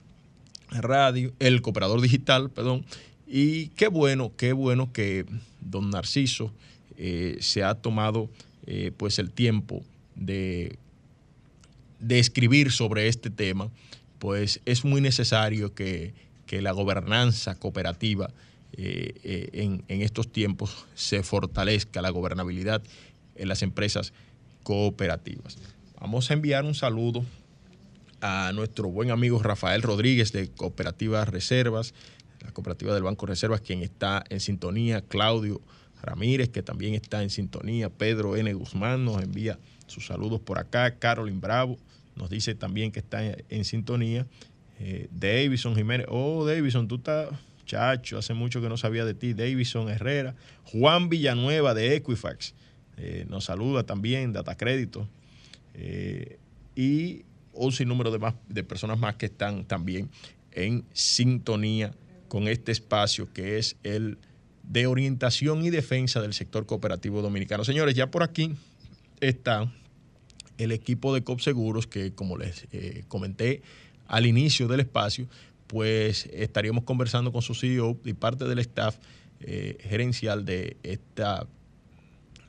radio, 0.70 1.32
el 1.38 1.61
cooperador 1.61 2.00
digital, 2.00 2.50
perdón, 2.50 2.84
y 3.26 3.68
qué 3.68 3.88
bueno, 3.88 4.32
qué 4.37 4.52
bueno 4.52 4.92
que 4.92 5.26
don 5.61 5.90
Narciso 5.90 6.52
eh, 6.96 7.37
se 7.40 7.62
ha 7.62 7.74
tomado 7.74 8.30
eh, 8.66 8.92
pues 8.96 9.18
el 9.18 9.30
tiempo 9.30 9.82
de 10.14 10.78
de 11.98 12.18
escribir 12.18 12.70
sobre 12.70 13.08
este 13.08 13.30
tema, 13.30 13.70
pues 14.18 14.61
es 14.64 14.84
muy 14.84 15.00
necesario 15.00 15.74
que, 15.74 16.14
la 16.50 16.72
gobernanza 16.72 17.56
cooperativa 17.56 18.30
eh, 18.72 19.12
eh, 19.22 19.50
en, 19.52 19.84
en, 19.88 20.00
estos 20.00 20.32
tiempos 20.32 20.87
se 20.94 21.22
fortalezca, 21.22 22.00
la 22.00 22.08
gobernabilidad 22.08 22.82
en 23.37 23.48
las 23.48 23.62
empresas 23.62 24.14
cooperativas. 24.62 25.58
Vamos 26.00 26.30
a 26.30 26.34
enviar 26.34 26.64
un 26.64 26.74
saludo 26.74 27.22
a 28.20 28.52
nuestro 28.54 28.88
buen 28.88 29.11
amigo 29.11 29.42
Rafael 29.42 29.82
Rodríguez 29.82 30.32
de 30.32 30.48
Cooperativa 30.48 31.24
Reservas, 31.24 31.94
la 32.40 32.52
cooperativa 32.52 32.94
del 32.94 33.02
Banco 33.02 33.26
Reservas, 33.26 33.61
quien 33.61 33.82
está 33.82 34.24
en 34.28 34.40
sintonía, 34.40 35.02
Claudio 35.02 35.61
Ramírez, 36.02 36.48
que 36.48 36.62
también 36.62 36.94
está 36.94 37.22
en 37.22 37.30
sintonía, 37.30 37.90
Pedro 37.90 38.37
N. 38.37 38.52
Guzmán 38.54 39.04
nos 39.04 39.22
envía 39.22 39.58
sus 39.88 40.07
saludos 40.07 40.40
por 40.40 40.59
acá, 40.59 40.98
Carolyn 40.98 41.40
Bravo, 41.40 41.79
nos 42.16 42.31
dice 42.31 42.55
también 42.55 42.92
que 42.92 43.01
está 43.01 43.20
en, 43.24 43.64
sintonía. 43.64 44.27
Eh, 44.81 45.09
Davison 45.11 45.74
Jiménez, 45.74 46.07
oh 46.09 46.44
Davison, 46.44 46.87
tú 46.87 46.96
estás, 46.96 47.31
chacho, 47.66 48.18
hace 48.18 48.35
mucho 48.35 48.61
que 48.61 48.68
no 48.68 48.77
sabía 48.77 49.05
de 49.05 49.14
ti. 49.14 49.35
Davison 49.35 49.88
Herrera, 49.88 50.35
Juan 50.64 51.09
Villanueva 51.09 51.74
de 51.74 51.96
Equifax, 51.96 52.55
eh, 52.96 53.24
nos 53.29 53.44
saluda 53.44 53.85
también, 53.85 54.33
Data 54.33 54.57
Crédito. 54.57 55.09
Eh, 55.74 56.38
y 56.74 57.24
un 57.53 57.72
sinnúmero 57.72 58.11
de, 58.11 58.18
más, 58.18 58.35
de 58.48 58.64
personas 58.64 58.98
más 58.98 59.16
que 59.16 59.27
están 59.27 59.64
también 59.64 60.11
en 60.53 60.85
sintonía 60.92 61.92
con 62.29 62.48
este 62.48 62.72
espacio 62.72 63.33
que 63.33 63.59
es 63.59 63.77
el 63.83 64.18
de 64.62 64.87
orientación 64.87 65.64
y 65.64 65.70
defensa 65.70 66.20
del 66.20 66.35
sector 66.35 66.66
cooperativo 66.66 67.22
dominicano. 67.22 67.64
Señores, 67.64 67.94
ya 67.94 68.11
por 68.11 68.22
aquí 68.22 68.55
está 69.20 69.72
el 70.59 70.72
equipo 70.72 71.14
de 71.14 71.22
COP 71.22 71.40
Seguros, 71.40 71.87
que 71.87 72.12
como 72.12 72.37
les 72.37 72.66
eh, 72.72 73.04
comenté 73.09 73.62
al 74.07 74.26
inicio 74.26 74.68
del 74.68 74.81
espacio, 74.81 75.28
pues 75.66 76.26
estaríamos 76.33 76.85
conversando 76.85 77.33
con 77.33 77.42
su 77.42 77.54
CEO 77.54 77.98
y 78.04 78.14
parte 78.14 78.44
del 78.44 78.59
staff 78.59 78.96
eh, 79.40 79.78
gerencial 79.81 80.44
de 80.44 80.76
esta, 80.83 81.46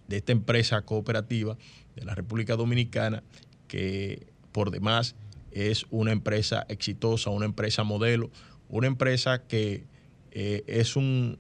de 0.08 0.18
esta 0.18 0.32
empresa 0.32 0.82
cooperativa 0.82 1.58
de 1.96 2.06
la 2.06 2.16
República 2.16 2.56
Dominicana, 2.56 3.24
que 3.68 4.28
por 4.52 4.72
demás 4.72 5.16
es 5.52 5.86
una 5.92 6.12
empresa 6.12 6.66
exitosa, 6.70 7.30
una 7.30 7.46
empresa 7.46 7.84
modelo, 7.84 8.32
una 8.70 8.88
empresa 8.88 9.44
que 9.46 9.84
eh, 10.32 10.64
es 10.68 10.96
un 10.96 11.38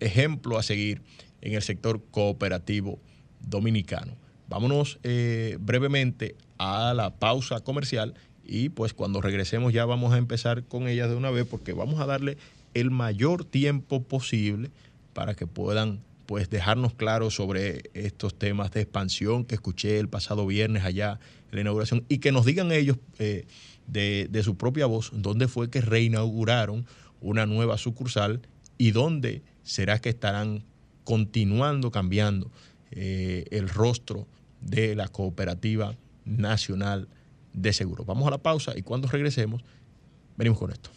ejemplo 0.00 0.58
a 0.58 0.62
seguir 0.62 1.00
en 1.40 1.54
el 1.54 1.62
sector 1.62 2.02
cooperativo 2.10 2.98
dominicano. 3.40 4.16
Vámonos 4.48 4.98
eh, 5.02 5.56
brevemente 5.60 6.36
a 6.58 6.94
la 6.94 7.14
pausa 7.16 7.60
comercial 7.60 8.14
y 8.44 8.68
pues 8.68 8.92
cuando 8.92 9.20
regresemos 9.20 9.72
ya 9.72 9.84
vamos 9.84 10.12
a 10.12 10.18
empezar 10.18 10.64
con 10.64 10.86
ellas 10.86 11.08
de 11.08 11.16
una 11.16 11.30
vez 11.30 11.46
porque 11.46 11.72
vamos 11.72 12.00
a 12.00 12.06
darle 12.06 12.36
el 12.74 12.90
mayor 12.90 13.44
tiempo 13.44 14.02
posible 14.02 14.70
para 15.14 15.34
que 15.34 15.46
puedan 15.46 16.00
pues 16.26 16.50
dejarnos 16.50 16.94
claros 16.94 17.34
sobre 17.34 17.82
estos 17.94 18.34
temas 18.34 18.70
de 18.72 18.82
expansión 18.82 19.44
que 19.44 19.54
escuché 19.54 19.98
el 19.98 20.08
pasado 20.08 20.46
viernes 20.46 20.84
allá 20.84 21.18
en 21.50 21.56
la 21.56 21.60
inauguración 21.62 22.04
y 22.08 22.18
que 22.18 22.32
nos 22.32 22.44
digan 22.44 22.72
ellos 22.72 22.98
eh, 23.18 23.46
de, 23.86 24.28
de, 24.30 24.42
su 24.42 24.56
propia 24.56 24.86
voz 24.86 25.10
dónde 25.14 25.48
fue 25.48 25.70
que 25.70 25.80
reinauguraron 25.80 26.86
una 27.20 27.46
nueva 27.46 27.78
sucursal 27.78 28.40
y 28.78 28.90
dónde 28.90 29.42
será 29.62 30.00
que 30.00 30.10
estarán 30.10 30.64
continuando 31.04 31.90
cambiando 31.90 32.50
eh, 32.90 33.44
el 33.50 33.68
rostro 33.68 34.26
de 34.60 34.94
la 34.94 35.08
Cooperativa 35.08 35.96
Nacional 36.24 37.08
de 37.52 37.72
Seguros. 37.72 38.06
Vamos 38.06 38.26
a 38.26 38.30
la 38.30 38.38
pausa 38.38 38.72
y 38.76 38.82
cuando 38.82 39.08
regresemos, 39.08 39.62
venimos 40.36 40.58
con 40.58 40.72
esto. 40.72 40.90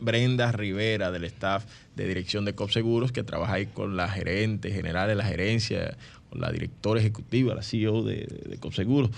Brenda 0.00 0.52
Rivera 0.52 1.10
del 1.10 1.24
staff 1.24 1.64
de 1.96 2.06
dirección 2.06 2.44
de 2.44 2.54
COPSEGUROS 2.54 3.12
que 3.12 3.22
trabaja 3.22 3.54
ahí 3.54 3.66
con 3.66 3.96
la 3.96 4.08
gerente 4.08 4.72
general 4.72 5.08
de 5.08 5.14
la 5.14 5.24
gerencia, 5.24 5.96
con 6.28 6.40
la 6.40 6.50
directora 6.52 7.00
ejecutiva, 7.00 7.54
la 7.54 7.62
CEO 7.62 8.02
de, 8.02 8.26
de 8.48 8.58
COPSEGUROS. 8.58 9.10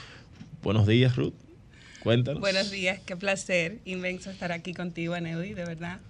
Buenos 0.63 0.87
días, 0.87 1.17
Ruth. 1.17 1.35
Cuéntanos. 2.03 2.41
Buenos 2.41 2.71
días, 2.71 3.01
qué 3.07 3.17
placer 3.17 3.79
inmenso 3.85 4.31
estar 4.31 4.51
aquí 4.51 4.75
contigo, 4.75 5.15
Aneudi, 5.15 5.55
de 5.55 5.65
verdad. 5.65 6.01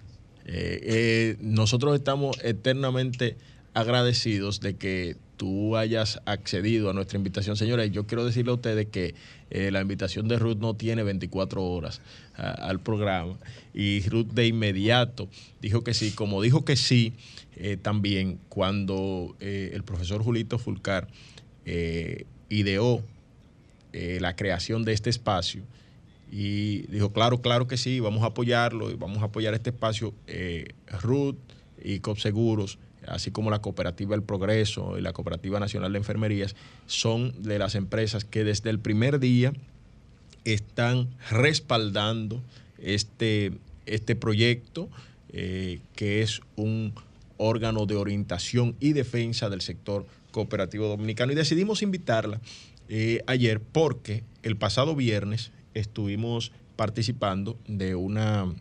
Eh, 0.45 0.79
eh, 0.83 1.37
nosotros 1.39 1.95
estamos 1.95 2.37
eternamente 2.43 3.37
agradecidos 3.73 4.59
de 4.59 4.75
que 4.75 5.15
tú 5.37 5.75
hayas 5.75 6.21
accedido 6.25 6.89
a 6.89 6.93
nuestra 6.93 7.17
invitación. 7.17 7.55
Señores, 7.55 7.91
yo 7.91 8.05
quiero 8.05 8.25
decirle 8.25 8.51
a 8.51 8.55
ustedes 8.55 8.87
que 8.87 9.15
eh, 9.49 9.71
la 9.71 9.81
invitación 9.81 10.27
de 10.27 10.37
Ruth 10.37 10.57
no 10.57 10.75
tiene 10.75 11.03
24 11.03 11.63
horas 11.63 12.01
al 12.35 12.79
programa 12.79 13.37
y 13.73 14.01
Ruth 14.09 14.27
de 14.33 14.47
inmediato 14.47 15.27
dijo 15.61 15.83
que 15.83 15.93
sí, 15.93 16.11
como 16.11 16.41
dijo 16.41 16.65
que 16.65 16.75
sí 16.75 17.13
eh, 17.55 17.77
también 17.77 18.39
cuando 18.49 19.35
eh, 19.39 19.71
el 19.73 19.83
profesor 19.83 20.23
Julito 20.23 20.57
Fulcar 20.57 21.07
ideó 22.49 23.03
la 23.93 24.35
creación 24.35 24.83
de 24.83 24.93
este 24.93 25.11
espacio 25.11 25.61
y 26.31 26.87
dijo, 26.87 27.13
claro, 27.13 27.41
claro 27.41 27.67
que 27.67 27.77
sí, 27.77 27.99
vamos 27.99 28.23
a 28.23 28.27
apoyarlo 28.27 28.89
y 28.89 28.95
vamos 28.95 29.21
a 29.21 29.25
apoyar 29.25 29.53
este 29.53 29.69
espacio. 29.69 30.13
Ruth 31.03 31.37
y 31.81 31.99
COP 31.99 32.17
Seguros 32.17 32.79
así 33.07 33.31
como 33.31 33.51
la 33.51 33.59
Cooperativa 33.59 34.15
El 34.15 34.23
Progreso 34.23 34.97
y 34.97 35.01
la 35.01 35.13
Cooperativa 35.13 35.59
Nacional 35.59 35.91
de 35.91 35.97
Enfermerías, 35.97 36.55
son 36.85 37.33
de 37.41 37.59
las 37.59 37.75
empresas 37.75 38.25
que 38.25 38.43
desde 38.43 38.69
el 38.69 38.79
primer 38.79 39.19
día 39.19 39.53
están 40.45 41.09
respaldando 41.29 42.41
este, 42.77 43.53
este 43.85 44.15
proyecto, 44.15 44.89
eh, 45.31 45.79
que 45.95 46.21
es 46.21 46.41
un 46.55 46.93
órgano 47.37 47.85
de 47.85 47.95
orientación 47.95 48.75
y 48.79 48.93
defensa 48.93 49.49
del 49.49 49.61
sector 49.61 50.05
cooperativo 50.31 50.87
dominicano. 50.87 51.31
Y 51.31 51.35
decidimos 51.35 51.81
invitarla 51.81 52.39
eh, 52.89 53.23
ayer 53.27 53.59
porque 53.59 54.23
el 54.43 54.57
pasado 54.57 54.95
viernes 54.95 55.51
estuvimos 55.73 56.51
participando 56.75 57.57
de 57.67 57.95
una 57.95 58.53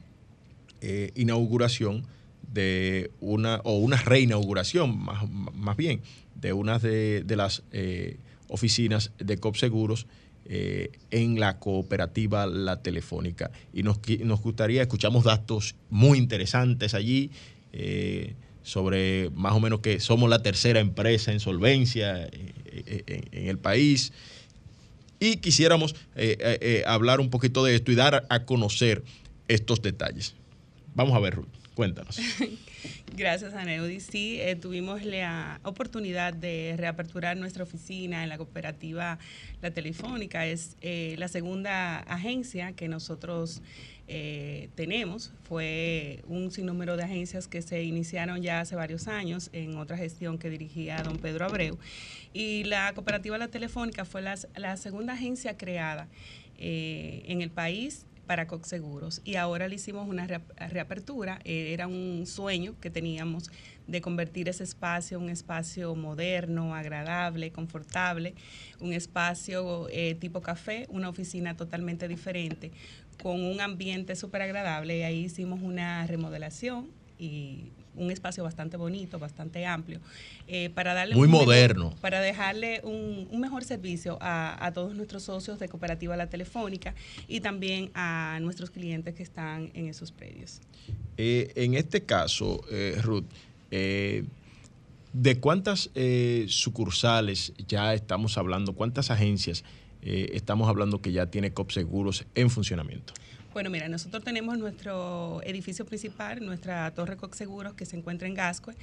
eh, 0.80 1.10
inauguración 1.14 2.04
de 2.52 3.10
una, 3.20 3.60
o 3.64 3.78
una 3.78 3.96
reinauguración 3.96 4.98
más, 4.98 5.28
más 5.30 5.76
bien, 5.76 6.02
de 6.34 6.52
una 6.52 6.78
de, 6.78 7.24
las 7.28 7.62
eh, 7.72 8.16
oficinas 8.48 9.12
de 9.18 9.38
COPSEGUROS 9.38 10.06
eh, 10.44 10.90
en 11.10 11.40
la 11.40 11.58
cooperativa 11.58 12.46
La 12.46 12.82
Telefónica. 12.82 13.50
Y 13.72 13.82
nos, 13.82 13.98
nos 14.20 14.40
gustaría, 14.42 14.82
escuchamos 14.82 15.24
datos 15.24 15.74
muy 15.88 16.18
interesantes 16.18 16.94
allí. 16.94 17.30
Eh, 17.72 18.34
sobre 18.64 19.28
más 19.30 19.54
o 19.54 19.60
menos 19.60 19.80
que 19.80 19.98
somos 19.98 20.30
la 20.30 20.40
tercera 20.40 20.78
empresa 20.78 21.32
en 21.32 21.40
solvencia 21.40 22.28
en, 22.30 23.48
el 23.48 23.58
país. 23.58 24.12
Y 25.18 25.38
quisiéramos 25.38 25.96
hablar 26.86 27.18
un 27.18 27.28
poquito 27.28 27.64
de 27.64 27.74
esto 27.74 27.90
y 27.90 27.96
dar 27.96 28.24
a 28.28 28.44
conocer 28.44 29.02
estos 29.48 29.82
detalles. 29.82 30.36
Vamos 30.94 31.16
a 31.16 31.18
ver, 31.18 31.34
Ruth. 31.34 31.61
Cuéntanos. 31.74 32.20
Gracias, 33.16 33.54
Aneudi. 33.54 34.00
Sí, 34.00 34.38
eh, 34.40 34.56
tuvimos 34.56 35.04
la 35.04 35.58
oportunidad 35.64 36.34
de 36.34 36.74
reaperturar 36.76 37.38
nuestra 37.38 37.62
oficina 37.62 38.22
en 38.22 38.28
la 38.28 38.36
cooperativa 38.36 39.18
La 39.62 39.70
Telefónica. 39.70 40.46
Es 40.46 40.76
eh, 40.82 41.14
la 41.18 41.28
segunda 41.28 42.00
agencia 42.00 42.72
que 42.72 42.88
nosotros 42.88 43.62
eh, 44.06 44.68
tenemos. 44.74 45.32
Fue 45.44 46.22
un 46.26 46.50
sinnúmero 46.50 46.98
de 46.98 47.04
agencias 47.04 47.48
que 47.48 47.62
se 47.62 47.82
iniciaron 47.82 48.42
ya 48.42 48.60
hace 48.60 48.76
varios 48.76 49.08
años 49.08 49.48
en 49.54 49.78
otra 49.78 49.96
gestión 49.96 50.36
que 50.36 50.50
dirigía 50.50 51.02
don 51.02 51.16
Pedro 51.16 51.46
Abreu. 51.46 51.78
Y 52.34 52.64
la 52.64 52.92
cooperativa 52.92 53.38
La 53.38 53.48
Telefónica 53.48 54.04
fue 54.04 54.20
la, 54.20 54.34
la 54.56 54.76
segunda 54.76 55.14
agencia 55.14 55.56
creada 55.56 56.06
en 56.58 57.42
el 57.42 57.50
país 57.50 58.06
para 58.26 58.46
Cox 58.46 58.68
Seguros 58.68 59.20
y 59.24 59.36
ahora 59.36 59.68
le 59.68 59.74
hicimos 59.76 60.08
una 60.08 60.26
reapertura. 60.26 61.40
Eh, 61.44 61.72
era 61.72 61.86
un 61.86 62.24
sueño 62.26 62.74
que 62.80 62.90
teníamos 62.90 63.50
de 63.86 64.00
convertir 64.00 64.48
ese 64.48 64.64
espacio 64.64 65.18
en 65.18 65.24
un 65.24 65.30
espacio 65.30 65.94
moderno, 65.94 66.74
agradable, 66.74 67.50
confortable, 67.52 68.34
un 68.80 68.92
espacio 68.92 69.88
eh, 69.90 70.14
tipo 70.14 70.40
café, 70.40 70.86
una 70.88 71.08
oficina 71.08 71.56
totalmente 71.56 72.08
diferente, 72.08 72.70
con 73.22 73.42
un 73.42 73.60
ambiente 73.60 74.16
súper 74.16 74.42
agradable. 74.42 74.98
Y 74.98 75.02
ahí 75.02 75.24
hicimos 75.24 75.60
una 75.62 76.06
remodelación 76.06 76.90
y 77.18 77.72
un 77.94 78.10
espacio 78.10 78.42
bastante 78.44 78.76
bonito, 78.76 79.18
bastante 79.18 79.66
amplio, 79.66 80.00
eh, 80.48 80.70
para 80.70 80.94
darle 80.94 81.14
muy 81.14 81.28
moderno, 81.28 81.94
para 82.00 82.20
dejarle 82.20 82.80
un, 82.84 83.28
mejor 83.40 83.64
servicio 83.64 84.18
a, 84.20 84.70
todos 84.74 84.94
nuestros 84.94 85.24
socios 85.24 85.58
de 85.58 85.68
Cooperativa 85.68 86.16
La 86.16 86.28
Telefónica 86.28 86.94
y 87.28 87.40
también 87.40 87.90
a 87.94 88.38
nuestros 88.40 88.70
clientes 88.70 89.14
que 89.14 89.22
están 89.22 89.70
en 89.74 89.88
esos 89.88 90.12
predios. 90.12 90.60
Eh, 91.16 91.52
en 91.56 91.74
este 91.74 92.02
caso, 92.02 92.62
eh, 92.70 92.98
Ruth, 93.02 93.24
¿de 93.70 95.40
cuántas 95.40 95.90
sucursales 96.46 97.52
ya 97.66 97.94
estamos 97.94 98.38
hablando? 98.38 98.74
¿Cuántas 98.74 99.10
agencias 99.10 99.64
estamos 100.02 100.68
hablando 100.68 101.00
que 101.00 101.12
ya 101.12 101.26
tiene 101.26 101.52
COP 101.52 101.70
Seguros 101.70 102.24
en 102.34 102.50
funcionamiento? 102.50 103.12
Bueno, 103.52 103.68
mira, 103.68 103.86
nosotros 103.86 104.24
tenemos 104.24 104.56
nuestro 104.56 105.42
edificio 105.44 105.84
principal, 105.84 106.42
nuestra 106.42 106.90
Torre 106.94 107.18
Cox 107.18 107.36
Seguros, 107.36 107.74
que 107.74 107.84
se 107.84 107.98
encuentra 107.98 108.26
en 108.26 108.32
Gascue, 108.32 108.74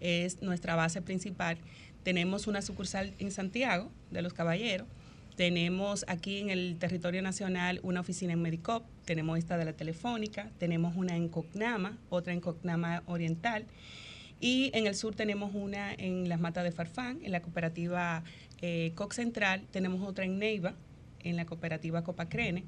es 0.00 0.42
nuestra 0.42 0.76
base 0.76 1.00
principal. 1.00 1.56
Tenemos 2.02 2.46
una 2.46 2.60
sucursal 2.60 3.14
en 3.18 3.30
Santiago, 3.30 3.90
de 4.10 4.20
los 4.20 4.34
Caballeros. 4.34 4.86
Tenemos 5.36 6.04
aquí 6.08 6.40
en 6.40 6.50
el 6.50 6.76
territorio 6.78 7.22
nacional 7.22 7.80
una 7.82 8.00
oficina 8.00 8.34
en 8.34 8.42
Medicop, 8.42 8.84
tenemos 9.06 9.38
esta 9.38 9.56
de 9.56 9.64
la 9.64 9.72
Telefónica, 9.72 10.50
tenemos 10.58 10.94
una 10.94 11.16
en 11.16 11.30
Cocnama, 11.30 11.96
otra 12.10 12.34
en 12.34 12.42
Cocnama 12.42 13.04
Oriental. 13.06 13.64
Y 14.40 14.70
en 14.74 14.86
el 14.86 14.94
sur 14.94 15.14
tenemos 15.14 15.54
una 15.54 15.94
en 15.94 16.28
las 16.28 16.38
matas 16.38 16.64
de 16.64 16.72
Farfán, 16.72 17.18
en 17.22 17.32
la 17.32 17.40
cooperativa 17.40 18.22
eh, 18.60 18.92
Cox 18.94 19.16
Central, 19.16 19.62
tenemos 19.70 20.06
otra 20.06 20.26
en 20.26 20.38
Neiva, 20.38 20.74
en 21.24 21.36
la 21.36 21.46
cooperativa 21.46 22.04
Copacrene. 22.04 22.64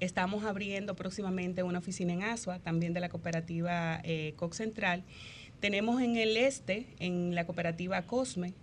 Estamos 0.00 0.44
abriendo 0.44 0.96
próximamente 0.96 1.62
una 1.62 1.78
oficina 1.78 2.12
en 2.12 2.22
Asua, 2.22 2.58
también 2.58 2.94
de 2.94 3.00
la 3.00 3.08
cooperativa 3.08 4.00
eh, 4.02 4.32
Cox 4.36 4.56
Central. 4.56 5.04
Tenemos 5.60 6.00
en 6.00 6.16
el 6.16 6.36
este, 6.36 6.86
en 6.98 7.34
la 7.34 7.44
cooperativa 7.44 8.00
Cosme, 8.02 8.54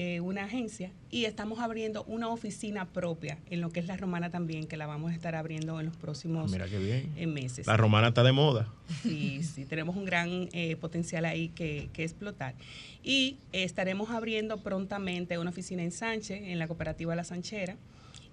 eh, 0.00 0.20
una 0.20 0.44
agencia 0.44 0.92
y 1.10 1.24
estamos 1.24 1.58
abriendo 1.58 2.04
una 2.04 2.28
oficina 2.28 2.86
propia 2.86 3.36
en 3.50 3.60
lo 3.60 3.70
que 3.70 3.80
es 3.80 3.86
la 3.86 3.96
romana 3.96 4.30
también, 4.30 4.68
que 4.68 4.76
la 4.76 4.86
vamos 4.86 5.10
a 5.10 5.14
estar 5.14 5.34
abriendo 5.34 5.80
en 5.80 5.86
los 5.86 5.96
próximos 5.96 6.52
Mira 6.52 6.68
qué 6.68 6.78
bien. 6.78 7.12
eh, 7.16 7.26
meses. 7.26 7.66
La 7.66 7.76
romana 7.76 8.06
está 8.08 8.22
de 8.22 8.30
moda. 8.30 8.72
Sí, 9.02 9.42
sí, 9.42 9.64
tenemos 9.64 9.96
un 9.96 10.04
gran 10.04 10.48
eh, 10.52 10.76
potencial 10.76 11.24
ahí 11.24 11.48
que, 11.48 11.88
que 11.92 12.04
explotar. 12.04 12.54
Y 13.02 13.38
estaremos 13.52 14.10
abriendo 14.10 14.58
prontamente 14.62 15.36
una 15.36 15.50
oficina 15.50 15.82
en 15.82 15.90
Sánchez, 15.90 16.42
en 16.44 16.60
la 16.60 16.68
cooperativa 16.68 17.16
La 17.16 17.24
Sanchera. 17.24 17.76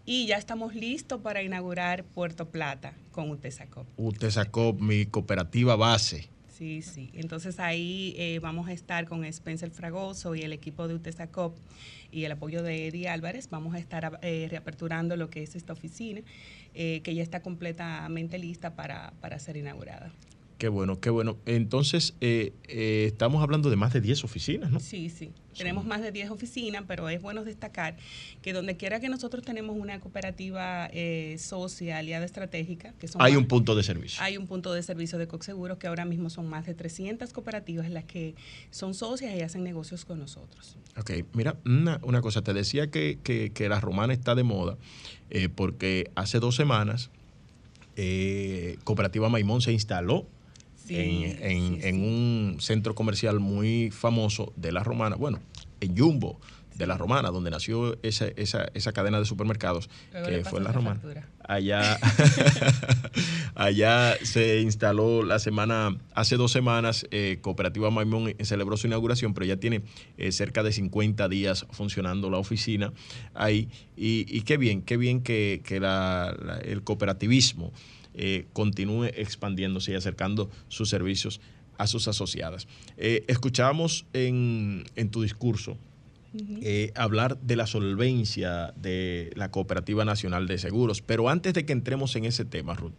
Y 0.07 0.27
ya 0.27 0.37
estamos 0.37 0.75
listos 0.75 1.21
para 1.21 1.41
inaugurar 1.41 2.03
Puerto 2.03 2.47
Plata 2.47 2.93
con 3.11 3.31
UTESACOP. 3.31 3.87
Usted 3.97 4.29
sacó 4.29 4.73
mi 4.73 5.07
cooperativa 5.07 5.75
base. 5.75 6.29
Sí, 6.55 6.83
sí. 6.83 7.09
Entonces 7.13 7.59
ahí 7.59 8.13
eh, 8.17 8.39
vamos 8.39 8.67
a 8.69 8.73
estar 8.73 9.07
con 9.07 9.25
Spencer 9.25 9.71
Fragoso 9.71 10.35
y 10.35 10.43
el 10.43 10.53
equipo 10.53 10.87
de 10.87 10.93
UTESACOP 10.93 11.57
y 12.11 12.23
el 12.23 12.31
apoyo 12.31 12.61
de 12.61 12.87
Eddie 12.87 13.09
Álvarez. 13.09 13.49
Vamos 13.49 13.73
a 13.73 13.79
estar 13.79 14.19
eh, 14.21 14.47
reaperturando 14.49 15.17
lo 15.17 15.29
que 15.29 15.41
es 15.41 15.55
esta 15.55 15.73
oficina, 15.73 16.21
eh, 16.75 17.01
que 17.03 17.15
ya 17.15 17.23
está 17.23 17.41
completamente 17.41 18.37
lista 18.37 18.75
para, 18.75 19.11
para 19.21 19.39
ser 19.39 19.57
inaugurada. 19.57 20.11
Qué 20.57 20.69
bueno, 20.69 21.01
qué 21.01 21.09
bueno. 21.09 21.37
Entonces, 21.45 22.13
eh, 22.21 22.53
eh, 22.69 23.03
estamos 23.07 23.43
hablando 23.43 23.69
de 23.69 23.75
más 23.75 23.91
de 23.91 23.99
10 23.99 24.23
oficinas, 24.23 24.71
¿no? 24.71 24.79
Sí, 24.79 25.09
sí. 25.09 25.31
Tenemos 25.57 25.85
más 25.85 26.01
de 26.01 26.13
10 26.13 26.29
oficinas, 26.31 26.83
pero 26.87 27.09
es 27.09 27.21
bueno 27.21 27.43
destacar 27.43 27.97
que 28.41 28.53
donde 28.53 28.77
quiera 28.77 29.01
que 29.01 29.09
nosotros 29.09 29.43
tenemos 29.43 29.75
una 29.77 29.99
cooperativa 29.99 30.89
eh, 30.93 31.35
socia, 31.39 31.97
aliada 31.97 32.23
estratégica, 32.25 32.93
que 32.99 33.09
son 33.09 33.21
Hay 33.21 33.33
más- 33.33 33.41
un 33.41 33.47
punto 33.47 33.75
de 33.75 33.83
servicio. 33.83 34.21
hay 34.23 34.37
un 34.37 34.47
punto 34.47 34.73
de 34.73 34.81
servicio 34.81 35.17
de 35.17 35.27
Coxeguros 35.27 35.77
que 35.77 35.87
ahora 35.87 36.05
mismo 36.05 36.29
son 36.29 36.47
más 36.47 36.65
de 36.65 36.73
300 36.73 37.33
cooperativas 37.33 37.89
las 37.89 38.05
que 38.05 38.35
son 38.71 38.93
socias 38.93 39.35
y 39.35 39.41
hacen 39.41 39.63
negocios 39.63 40.05
con 40.05 40.19
nosotros. 40.19 40.77
Ok, 40.97 41.11
mira, 41.33 41.57
una, 41.65 41.99
una 42.03 42.21
cosa, 42.21 42.41
te 42.43 42.53
decía 42.53 42.89
que, 42.91 43.19
que- 43.23 43.51
que 43.53 43.67
la 43.67 43.81
romana 43.81 44.13
está 44.13 44.35
de 44.35 44.43
moda 44.43 44.77
eh, 45.29 45.49
porque 45.49 46.11
hace 46.15 46.39
dos 46.39 46.55
semanas 46.55 47.09
eh, 47.97 48.77
Cooperativa 48.83 49.29
Maimón 49.29 49.61
se 49.61 49.71
instaló 49.71 50.27
Sí, 50.85 50.95
en, 50.95 51.43
en- 51.43 51.81
sí, 51.81 51.87
en 51.87 51.95
sí. 51.95 52.01
un 52.01 52.57
centro 52.59 52.93
comercial 52.95 53.39
muy 53.39 53.91
famoso 53.91 54.53
de 54.55 54.71
la 54.71 54.83
romana, 54.83 55.15
bueno, 55.15 55.39
en 55.81 55.97
Jumbo 55.97 56.39
de 56.75 56.85
la 56.87 56.97
romana, 56.97 57.29
donde 57.31 57.49
nació 57.51 57.97
esa, 58.03 58.27
esa, 58.35 58.65
esa 58.73 58.91
cadena 58.91 59.17
de 59.17 59.25
supermercados 59.25 59.89
Luego 60.11 60.27
que 60.27 60.43
fue 60.43 60.59
en 60.59 60.65
la 60.65 60.71
romana. 60.73 60.95
factura. 60.99 61.29
Allá, 61.47 61.97
allá 63.55 64.15
se 64.23 64.59
instaló 64.61 65.23
la 65.23 65.39
semana, 65.39 65.97
hace 66.13 66.35
dos 66.37 66.51
semanas, 66.51 67.07
eh, 67.11 67.37
Cooperativa 67.41 67.89
Maimón 67.91 68.33
celebró 68.43 68.77
su 68.77 68.87
inauguración, 68.87 69.33
pero 69.33 69.45
ya 69.45 69.57
tiene 69.57 69.83
eh, 70.17 70.31
cerca 70.31 70.63
de 70.63 70.71
50 70.71 71.27
días 71.29 71.65
funcionando 71.71 72.29
la 72.29 72.37
oficina 72.37 72.93
ahí. 73.33 73.69
Y, 73.95 74.25
y 74.27 74.41
qué 74.41 74.57
bien, 74.57 74.81
qué 74.81 74.97
bien 74.97 75.21
que, 75.21 75.61
que 75.63 75.79
la- 75.79 76.35
la- 76.43 76.57
el 76.59 76.83
cooperativismo 76.83 77.71
eh, 78.15 78.47
continúe 78.53 79.05
expandiéndose 79.05 79.91
y 79.91 79.95
acercando 79.95 80.49
sus 80.67 80.89
servicios 80.89 81.41
a 81.77 81.87
sus 81.87 82.07
asociadas. 82.07 82.67
Eh, 82.97 83.25
escuchamos 83.27 84.05
en, 84.13 84.85
en 84.95 85.09
tu 85.09 85.21
discurso 85.21 85.77
eh, 86.61 86.91
hablar 86.95 87.39
de 87.39 87.55
la 87.55 87.65
solvencia 87.65 88.73
de 88.75 89.31
la 89.35 89.51
Cooperativa 89.51 90.03
Nacional 90.03 90.47
de 90.47 90.57
Seguros. 90.57 91.01
Pero 91.01 91.29
antes 91.29 91.53
de 91.53 91.65
que 91.65 91.71
entremos 91.71 92.15
en 92.17 92.25
ese 92.25 92.43
tema, 92.43 92.73
Ruth, 92.73 92.93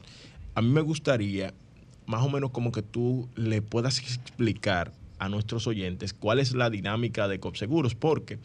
a 0.54 0.62
mí 0.62 0.70
me 0.70 0.80
gustaría 0.80 1.52
más 2.06 2.22
o 2.22 2.30
menos 2.30 2.50
como 2.50 2.72
que 2.72 2.82
tú 2.82 3.28
le 3.34 3.60
puedas 3.60 3.98
explicar 3.98 4.92
a 5.18 5.28
nuestros 5.28 5.66
oyentes 5.66 6.14
cuál 6.14 6.38
es 6.38 6.54
la 6.54 6.70
dinámica 6.70 7.28
de 7.28 7.40
Copseguros, 7.40 7.94
porque 7.94 8.38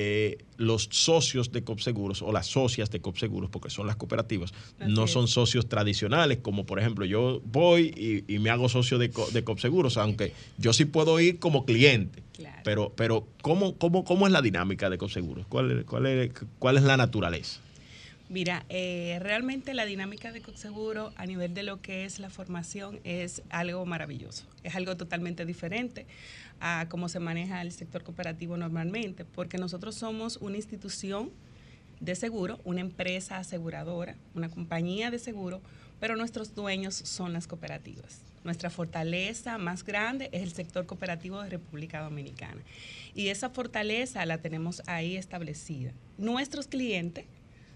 eh, 0.00 0.38
los 0.58 0.88
socios 0.92 1.50
de 1.50 1.64
Copseguros 1.64 2.22
o 2.22 2.30
las 2.30 2.46
socias 2.46 2.88
de 2.90 3.00
Copseguros, 3.00 3.50
porque 3.50 3.68
son 3.68 3.88
las 3.88 3.96
cooperativas, 3.96 4.52
Así 4.78 4.92
no 4.92 5.04
es. 5.06 5.10
son 5.10 5.26
socios 5.26 5.68
tradicionales, 5.68 6.38
como 6.40 6.64
por 6.66 6.78
ejemplo 6.78 7.04
yo 7.04 7.42
voy 7.44 7.92
y, 7.96 8.32
y 8.32 8.38
me 8.38 8.50
hago 8.50 8.68
socio 8.68 8.96
de, 8.98 9.10
de 9.32 9.42
Copseguros, 9.42 9.96
aunque 9.96 10.32
yo 10.56 10.72
sí 10.72 10.84
puedo 10.84 11.18
ir 11.18 11.40
como 11.40 11.64
cliente. 11.64 12.22
Claro. 12.32 12.60
Pero, 12.62 12.92
pero 12.96 13.26
¿cómo, 13.42 13.76
cómo, 13.76 14.04
¿cómo 14.04 14.26
es 14.28 14.32
la 14.32 14.40
dinámica 14.40 14.88
de 14.88 14.98
Copseguros? 14.98 15.46
¿Cuál, 15.48 15.80
es- 15.80 15.84
cuál, 15.84 16.06
es, 16.06 16.30
¿Cuál 16.60 16.76
es 16.76 16.84
la 16.84 16.96
naturaleza? 16.96 17.58
Mira, 18.30 18.66
eh, 18.68 19.18
realmente 19.22 19.72
la 19.72 19.86
dinámica 19.86 20.32
de 20.32 20.42
Coxeguro 20.42 21.12
a 21.16 21.24
nivel 21.24 21.54
de 21.54 21.62
lo 21.62 21.80
que 21.80 22.04
es 22.04 22.18
la 22.18 22.28
formación 22.28 23.00
es 23.02 23.40
algo 23.48 23.86
maravilloso. 23.86 24.44
Es 24.62 24.74
algo 24.76 24.98
totalmente 24.98 25.46
diferente 25.46 26.04
a 26.60 26.86
cómo 26.88 27.08
se 27.08 27.20
maneja 27.20 27.62
el 27.62 27.72
sector 27.72 28.02
cooperativo 28.02 28.56
normalmente, 28.56 29.24
porque 29.24 29.58
nosotros 29.58 29.94
somos 29.94 30.36
una 30.38 30.56
institución 30.56 31.30
de 32.00 32.14
seguro, 32.14 32.60
una 32.64 32.80
empresa 32.80 33.38
aseguradora, 33.38 34.16
una 34.34 34.48
compañía 34.48 35.10
de 35.10 35.18
seguro, 35.18 35.60
pero 36.00 36.16
nuestros 36.16 36.54
dueños 36.54 36.94
son 36.94 37.32
las 37.32 37.46
cooperativas. 37.46 38.22
Nuestra 38.44 38.70
fortaleza 38.70 39.58
más 39.58 39.84
grande 39.84 40.28
es 40.32 40.42
el 40.42 40.52
sector 40.52 40.86
cooperativo 40.86 41.42
de 41.42 41.50
República 41.50 42.00
Dominicana. 42.00 42.62
Y 43.14 43.28
esa 43.28 43.50
fortaleza 43.50 44.24
la 44.26 44.38
tenemos 44.38 44.82
ahí 44.86 45.16
establecida. 45.16 45.92
Nuestros 46.18 46.68
clientes 46.68 47.26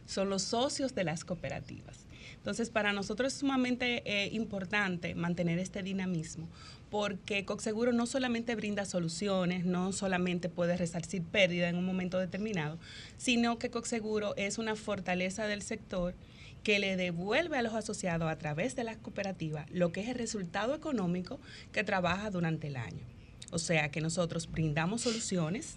son 0.06 0.30
los 0.30 0.42
socios 0.42 0.94
de 0.94 1.04
las 1.04 1.24
cooperativas. 1.24 2.06
Entonces, 2.42 2.70
para 2.70 2.92
nosotros 2.92 3.32
es 3.32 3.38
sumamente 3.38 4.02
eh, 4.04 4.28
importante 4.32 5.14
mantener 5.14 5.60
este 5.60 5.84
dinamismo, 5.84 6.48
porque 6.90 7.44
Coxeguro 7.44 7.92
no 7.92 8.04
solamente 8.06 8.56
brinda 8.56 8.84
soluciones, 8.84 9.64
no 9.64 9.92
solamente 9.92 10.48
puede 10.48 10.76
resarcir 10.76 11.22
pérdida 11.22 11.68
en 11.68 11.76
un 11.76 11.84
momento 11.84 12.18
determinado, 12.18 12.80
sino 13.16 13.60
que 13.60 13.70
Coxeguro 13.70 14.34
es 14.36 14.58
una 14.58 14.74
fortaleza 14.74 15.46
del 15.46 15.62
sector 15.62 16.16
que 16.64 16.80
le 16.80 16.96
devuelve 16.96 17.58
a 17.58 17.62
los 17.62 17.74
asociados 17.74 18.28
a 18.28 18.38
través 18.38 18.74
de 18.74 18.82
las 18.82 18.96
cooperativas 18.96 19.70
lo 19.70 19.92
que 19.92 20.00
es 20.00 20.08
el 20.08 20.16
resultado 20.16 20.74
económico 20.74 21.38
que 21.70 21.84
trabaja 21.84 22.28
durante 22.30 22.66
el 22.66 22.74
año. 22.76 23.04
O 23.52 23.60
sea 23.60 23.88
que 23.90 24.00
nosotros 24.00 24.50
brindamos 24.50 25.02
soluciones, 25.02 25.76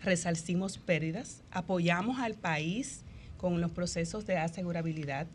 resarcimos 0.00 0.78
pérdidas, 0.78 1.42
apoyamos 1.50 2.20
al 2.20 2.34
país 2.34 3.02
con 3.36 3.60
los 3.60 3.72
procesos 3.72 4.26
de 4.26 4.38
asegurabilidad, 4.38 5.26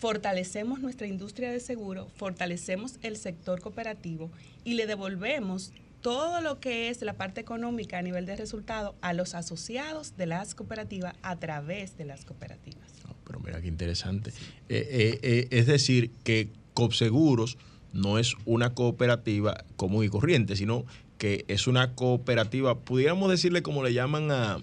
fortalecemos 0.00 0.80
nuestra 0.80 1.06
industria 1.06 1.52
de 1.52 1.60
seguro, 1.60 2.08
fortalecemos 2.16 2.94
el 3.02 3.16
sector 3.16 3.60
cooperativo 3.60 4.30
y 4.64 4.74
le 4.74 4.86
devolvemos 4.86 5.72
todo 6.00 6.40
lo 6.40 6.58
que 6.58 6.88
es 6.88 7.02
la 7.02 7.12
parte 7.12 7.42
económica 7.42 7.98
a 7.98 8.02
nivel 8.02 8.24
de 8.24 8.34
resultado 8.34 8.94
a 9.02 9.12
los 9.12 9.34
asociados 9.34 10.16
de 10.16 10.24
las 10.24 10.54
cooperativas 10.54 11.14
a 11.22 11.36
través 11.36 11.98
de 11.98 12.06
las 12.06 12.24
cooperativas. 12.24 12.80
Pero 13.26 13.40
mira 13.40 13.60
qué 13.60 13.68
interesante. 13.68 14.30
Eh, 14.70 14.88
eh, 14.90 15.18
eh, 15.22 15.48
es 15.50 15.66
decir, 15.66 16.10
que 16.24 16.48
Copseguros 16.72 17.58
no 17.92 18.18
es 18.18 18.34
una 18.46 18.74
cooperativa 18.74 19.64
común 19.76 20.04
y 20.04 20.08
corriente, 20.08 20.56
sino 20.56 20.86
que 21.18 21.44
es 21.48 21.66
una 21.66 21.94
cooperativa, 21.94 22.78
pudiéramos 22.78 23.30
decirle 23.30 23.62
como 23.62 23.84
le 23.84 23.92
llaman 23.92 24.30
a, 24.30 24.58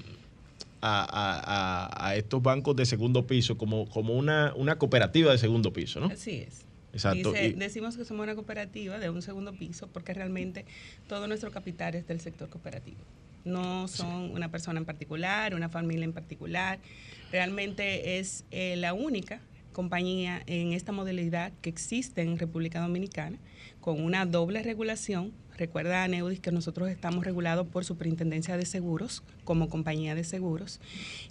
a, 0.88 1.04
a- 1.04 1.86
a- 1.88 2.08
a 2.10 2.16
estos 2.16 2.42
bancos 2.42 2.76
de 2.76 2.86
segundo 2.86 3.26
piso, 3.28 3.58
como, 3.58 3.88
como 3.90 4.14
una, 4.16 4.54
una 4.56 4.78
cooperativa 4.78 5.32
de 5.32 5.38
segundo 5.38 5.74
piso, 5.74 6.00
¿no? 6.00 6.08
Así 6.08 6.38
es. 6.38 6.66
Exacto. 6.94 7.32
Dice- 7.32 7.54
decimos 7.58 7.98
que 7.98 8.06
somos 8.06 8.24
una 8.24 8.34
cooperativa 8.36 8.98
de 8.98 9.10
un 9.10 9.22
segundo 9.22 9.54
piso 9.54 9.88
porque 9.88 10.14
realmente 10.14 10.66
todo 11.08 11.28
nuestro 11.28 11.52
capital 11.52 11.94
es 11.96 12.08
del 12.08 12.20
sector 12.22 12.50
cooperativo. 12.50 12.98
No 13.46 13.88
son 13.88 14.32
una 14.32 14.50
persona 14.52 14.80
en 14.80 14.86
particular, 14.86 15.54
una 15.56 15.70
familia 15.70 16.04
en 16.06 16.14
particular. 16.14 16.80
Realmente 17.32 18.20
es 18.20 18.46
eh, 18.52 18.76
la 18.78 18.94
única 18.94 19.42
compañía 19.74 20.42
en 20.48 20.74
esta 20.74 20.92
modalidad 20.92 21.52
que 21.62 21.70
existe 21.70 22.22
en 22.22 22.40
República 22.40 22.80
Dominicana 22.82 23.38
con 23.80 24.02
una 24.04 24.26
doble 24.26 24.64
regulación. 24.64 25.32
Recuerda, 25.58 26.08
Neudis, 26.08 26.40
que 26.40 26.52
nosotros 26.52 26.88
estamos 26.90 27.26
regulados 27.26 27.68
por 27.68 27.84
Superintendencia 27.84 28.58
de 28.58 28.66
Seguros 28.66 29.24
como 29.44 29.70
compañía 29.70 30.14
de 30.14 30.24
seguros 30.24 30.80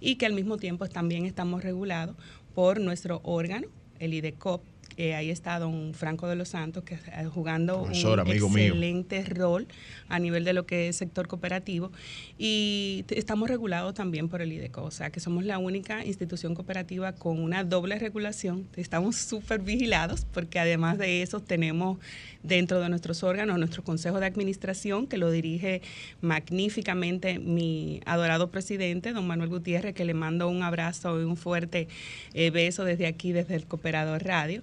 y 0.01 0.17
que 0.17 0.27
al 0.27 0.33
mismo 0.33 0.57
tiempo 0.57 0.89
también 0.89 1.27
estamos 1.27 1.63
regulados 1.63 2.17
por 2.53 2.81
nuestro 2.81 3.21
órgano, 3.23 3.69
el 4.01 4.15
IDECOP, 4.15 4.63
Eh, 4.99 5.15
ahí 5.15 5.31
está 5.31 5.59
don 5.59 5.93
Franco 5.93 6.27
de 6.27 6.37
los 6.37 6.49
Santos, 6.49 6.83
que 6.85 6.95
está 6.95 7.23
jugando 7.29 7.83
un 7.83 7.93
excelente 7.93 9.23
rol 9.25 9.67
a 10.09 10.19
nivel 10.19 10.45
de 10.45 10.55
lo 10.55 10.65
que 10.65 10.89
es 10.89 10.97
sector 10.97 11.29
cooperativo. 11.29 11.93
Y 12.39 13.05
estamos 13.11 13.49
regulados 13.49 13.93
también 13.93 14.31
por 14.31 14.41
el 14.41 14.53
IDECO, 14.53 14.83
o 14.85 14.91
sea 14.91 15.11
que 15.11 15.21
somos 15.21 15.45
la 15.45 15.59
única 15.59 16.05
institución 16.05 16.55
cooperativa 16.55 17.13
con 17.13 17.41
una 17.41 17.63
doble 17.63 17.99
regulación. 17.99 18.67
Estamos 18.77 19.17
súper 19.17 19.61
vigilados 19.61 20.27
porque 20.33 20.59
además 20.59 20.97
de 20.97 21.21
eso 21.23 21.41
tenemos 21.41 21.99
dentro 22.43 22.81
de 22.81 22.89
nuestros 22.89 23.23
órganos 23.23 23.59
nuestro 23.59 23.85
Consejo 23.85 24.19
de 24.19 24.27
Administración, 24.27 25.07
que 25.07 25.19
lo 25.19 25.31
dirige 25.31 25.83
magníficamente 26.23 27.39
mi 27.39 28.01
adorado 28.07 28.51
presidente, 28.51 29.13
don 29.13 29.27
Manuel 29.27 29.51
Gutiérrez, 29.51 29.95
que 29.95 30.05
le 30.05 30.15
mando 30.15 30.49
un 30.49 30.63
abrazo 30.63 31.21
y 31.21 31.25
un 31.25 31.37
fuerte 31.37 31.89
eh, 32.33 32.51
beso 32.51 32.85
desde 32.85 33.07
aquí, 33.07 33.33
desde 33.33 33.57
el 33.57 33.67
Cooperador 33.67 34.25
Radio 34.25 34.63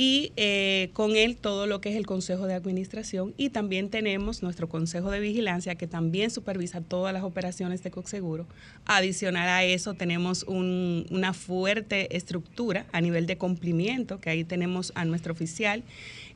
y 0.00 0.30
eh, 0.36 0.90
con 0.92 1.16
él 1.16 1.36
todo 1.36 1.66
lo 1.66 1.80
que 1.80 1.88
es 1.88 1.96
el 1.96 2.06
Consejo 2.06 2.46
de 2.46 2.54
Administración 2.54 3.34
y 3.36 3.50
también 3.50 3.90
tenemos 3.90 4.44
nuestro 4.44 4.68
Consejo 4.68 5.10
de 5.10 5.18
Vigilancia 5.18 5.74
que 5.74 5.88
también 5.88 6.30
supervisa 6.30 6.80
todas 6.80 7.12
las 7.12 7.24
operaciones 7.24 7.82
de 7.82 7.90
Coxeguro. 7.90 8.46
Adicional 8.84 9.48
a 9.48 9.64
eso 9.64 9.94
tenemos 9.94 10.44
una 10.44 11.32
fuerte 11.32 12.16
estructura 12.16 12.86
a 12.92 13.00
nivel 13.00 13.26
de 13.26 13.38
cumplimiento, 13.38 14.20
que 14.20 14.30
ahí 14.30 14.44
tenemos 14.44 14.92
a 14.94 15.04
nuestro 15.04 15.32
oficial 15.32 15.82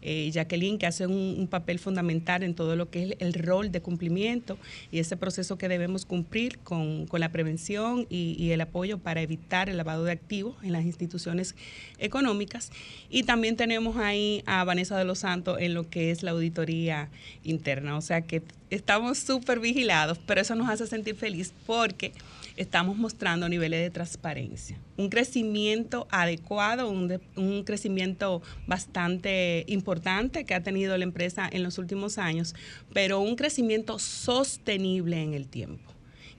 eh, 0.02 0.30
Jacqueline, 0.32 0.78
que 0.78 0.86
hace 0.86 1.06
un, 1.06 1.48
papel 1.50 1.78
fundamental 1.78 2.42
en 2.42 2.54
todo 2.54 2.76
lo 2.76 2.90
que 2.90 3.04
es 3.04 3.16
el, 3.18 3.34
rol 3.34 3.72
de 3.72 3.80
cumplimiento 3.80 4.58
y 4.90 4.98
ese 4.98 5.16
proceso 5.16 5.58
que 5.58 5.68
debemos 5.68 6.04
cumplir 6.06 6.58
con, 6.58 7.06
la 7.12 7.30
prevención 7.30 8.06
y, 8.08 8.50
el 8.50 8.60
apoyo 8.60 8.98
para 8.98 9.22
evitar 9.22 9.68
el 9.68 9.76
lavado 9.76 10.04
de 10.04 10.12
activos 10.12 10.56
en 10.62 10.72
las 10.72 10.84
instituciones 10.84 11.54
económicas. 11.98 12.70
Y 13.10 13.22
también 13.22 13.56
tenemos 13.56 13.96
ahí 13.96 14.42
a 14.46 14.64
Vanessa 14.64 14.98
de 14.98 15.04
los 15.04 15.20
Santos 15.20 15.58
en 15.60 15.74
lo 15.74 15.88
que 15.88 16.10
es 16.10 16.22
la 16.22 16.32
auditoría 16.32 17.08
interna. 17.44 17.96
O 17.96 18.00
sea 18.00 18.22
que 18.22 18.42
estamos 18.70 19.18
súper 19.18 19.60
vigilados, 19.60 20.18
pero 20.26 20.40
eso 20.40 20.54
nos 20.54 20.68
hace 20.68 20.86
sentir 20.86 21.14
feliz 21.14 21.52
porque 21.66 22.12
estamos 22.56 22.96
mostrando 22.96 23.48
niveles 23.48 23.80
de 23.80 23.90
transparencia. 23.90 24.78
Un 24.96 25.08
crecimiento 25.08 26.06
adecuado, 26.10 26.88
un, 26.90 27.20
un, 27.36 27.64
crecimiento 27.64 28.42
bastante 28.66 29.64
importante 29.68 30.44
que 30.44 30.54
ha 30.54 30.62
tenido 30.62 30.96
la 30.96 31.04
empresa 31.04 31.48
en 31.50 31.62
los 31.62 31.78
últimos 31.78 32.18
años, 32.18 32.54
pero 32.92 33.20
un 33.20 33.36
crecimiento 33.36 33.98
sostenible 33.98 35.22
en 35.22 35.34
el 35.34 35.48
tiempo 35.48 35.92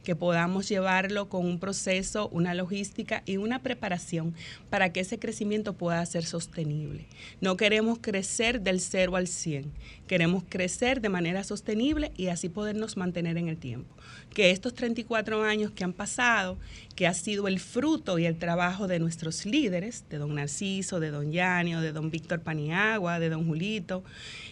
que 0.03 0.15
podamos 0.15 0.69
llevarlo 0.69 1.29
con 1.29 1.45
un 1.45 1.59
proceso, 1.59 2.29
una 2.29 2.53
logística 2.53 3.23
y 3.25 3.37
una 3.37 3.59
preparación 3.59 4.35
para 4.69 4.91
que 4.91 4.99
ese 4.99 5.19
crecimiento 5.19 5.73
pueda 5.73 6.05
ser 6.05 6.25
sostenible. 6.25 7.05
No 7.41 7.57
queremos 7.57 7.99
crecer 7.99 8.61
del 8.61 8.79
0 8.79 9.15
al 9.15 9.27
100, 9.27 9.71
queremos 10.07 10.43
crecer 10.47 11.01
de 11.01 11.09
manera 11.09 11.43
sostenible 11.43 12.11
y 12.17 12.27
así 12.27 12.49
podernos 12.49 12.97
mantener 12.97 13.37
en 13.37 13.47
el 13.47 13.57
tiempo. 13.57 13.95
Que 14.33 14.51
estos 14.51 14.73
34 14.73 15.43
años 15.43 15.71
que 15.71 15.83
han 15.83 15.93
pasado, 15.93 16.57
que 16.95 17.07
ha 17.07 17.13
sido 17.13 17.47
el 17.47 17.59
fruto 17.59 18.19
y 18.19 18.25
el 18.25 18.37
trabajo 18.37 18.87
de 18.87 18.99
nuestros 18.99 19.45
líderes, 19.45 20.05
de 20.09 20.17
don 20.17 20.35
Narciso, 20.35 20.99
de 20.99 21.11
don 21.11 21.31
Yanio, 21.31 21.81
de 21.81 21.91
don 21.91 22.11
Víctor 22.11 22.41
Paniagua, 22.41 23.19
de 23.19 23.29
don 23.29 23.47
Julito, 23.47 24.03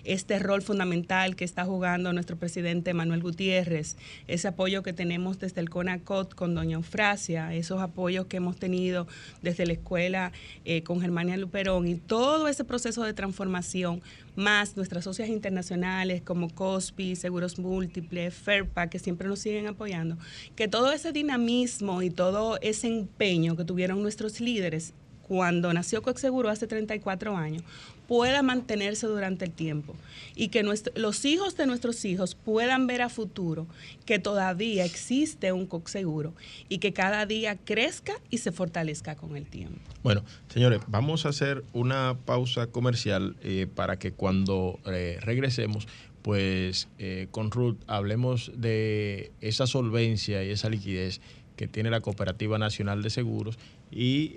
este 0.04 0.40
rol 0.40 0.62
fundamental 0.62 1.36
que 1.36 1.46
está 1.46 1.66
jugando 1.66 2.14
nuestro 2.14 2.38
presidente 2.38 2.94
Manuel 2.94 3.22
Gutiérrez, 3.22 3.98
ese 4.28 4.48
apoyo 4.48 4.84
que 4.84 4.94
tenemos 4.94 5.38
desde 5.42 5.60
el 5.60 5.70
CONACOT 5.70 6.36
con 6.36 6.56
doña 6.56 6.76
Eufrasia, 6.76 7.54
esos 7.54 7.82
apoyos 7.82 8.28
que 8.28 8.38
hemos 8.38 8.56
tenido 8.58 9.08
desde 9.42 9.66
la 9.66 9.74
escuela 9.74 10.32
eh, 10.64 10.84
con 10.84 11.02
Germania 11.02 11.36
Luperón 11.36 11.88
y 11.88 11.96
todo 11.96 12.48
ese 12.48 12.64
proceso 12.64 13.04
de 13.04 13.14
transformación 13.14 14.02
más 14.36 14.78
nuestras 14.78 15.04
socias 15.04 15.28
internacionales 15.28 16.22
como 16.22 16.50
COSPI, 16.50 17.16
Seguros 17.16 17.60
Múltiples, 17.60 18.34
FERPA, 18.34 18.88
que 18.88 19.00
siempre 19.00 19.28
nos 19.28 19.40
siguen 19.40 19.68
apoyando, 19.68 20.18
que 20.56 20.68
todo 20.68 20.92
ese 20.92 21.12
dinamismo 21.12 22.02
y 22.02 22.10
todo 22.10 22.58
ese 22.62 22.88
empeño 22.88 23.58
que 23.58 23.66
tuvieron 23.66 24.02
nuestros 24.02 24.40
líderes 24.40 24.94
cuando 25.32 25.74
nació 25.74 26.02
Coexeguro 26.02 26.50
hace 26.50 26.68
34 26.68 27.38
años, 27.38 27.64
pueda 28.12 28.41
mantenerse 28.41 29.08
durante 29.08 29.45
el 29.45 29.52
tiempo 29.52 29.95
y 30.36 30.50
que 30.50 30.63
los 30.63 31.24
hijos 31.24 31.56
de 31.56 31.65
nuestros 31.65 32.04
hijos 32.04 32.36
puedan 32.36 32.86
ver 32.86 33.02
a 33.04 33.08
futuro 33.08 33.67
que 34.06 34.19
todavía 34.19 34.84
existe 34.84 35.54
un 35.54 35.65
Coexeguro 35.65 36.34
y 36.67 36.80
que 36.80 36.91
cada 36.91 37.26
día 37.26 37.56
crezca 37.56 38.12
y 38.30 38.39
se 38.39 38.52
fortalezca 38.52 39.15
con 39.15 39.38
el 39.38 39.45
tiempo. 39.45 39.80
Bueno, 40.04 40.26
señores, 40.50 40.82
vamos 40.89 41.26
a 41.26 41.30
hacer 41.30 41.63
una 41.71 42.17
pausa 42.26 42.67
comercial 42.67 43.38
eh, 43.43 43.65
para 43.74 43.97
que 43.97 44.12
cuando 44.12 44.78
eh, 44.88 45.17
regresemos 45.21 45.88
pues 46.21 46.89
eh, 47.00 47.30
con 47.32 47.50
Ruth 47.50 47.78
hablemos 47.88 48.52
de 48.58 49.32
esa 49.39 49.67
solvencia 49.67 50.43
y 50.43 50.50
esa 50.50 50.69
liquidez 50.69 51.21
que 51.56 51.69
tiene 51.69 51.89
la 51.89 52.02
Cooperativa 52.02 52.58
Nacional 52.58 53.04
de 53.04 53.10
Seguros 53.10 53.58
y 53.89 54.34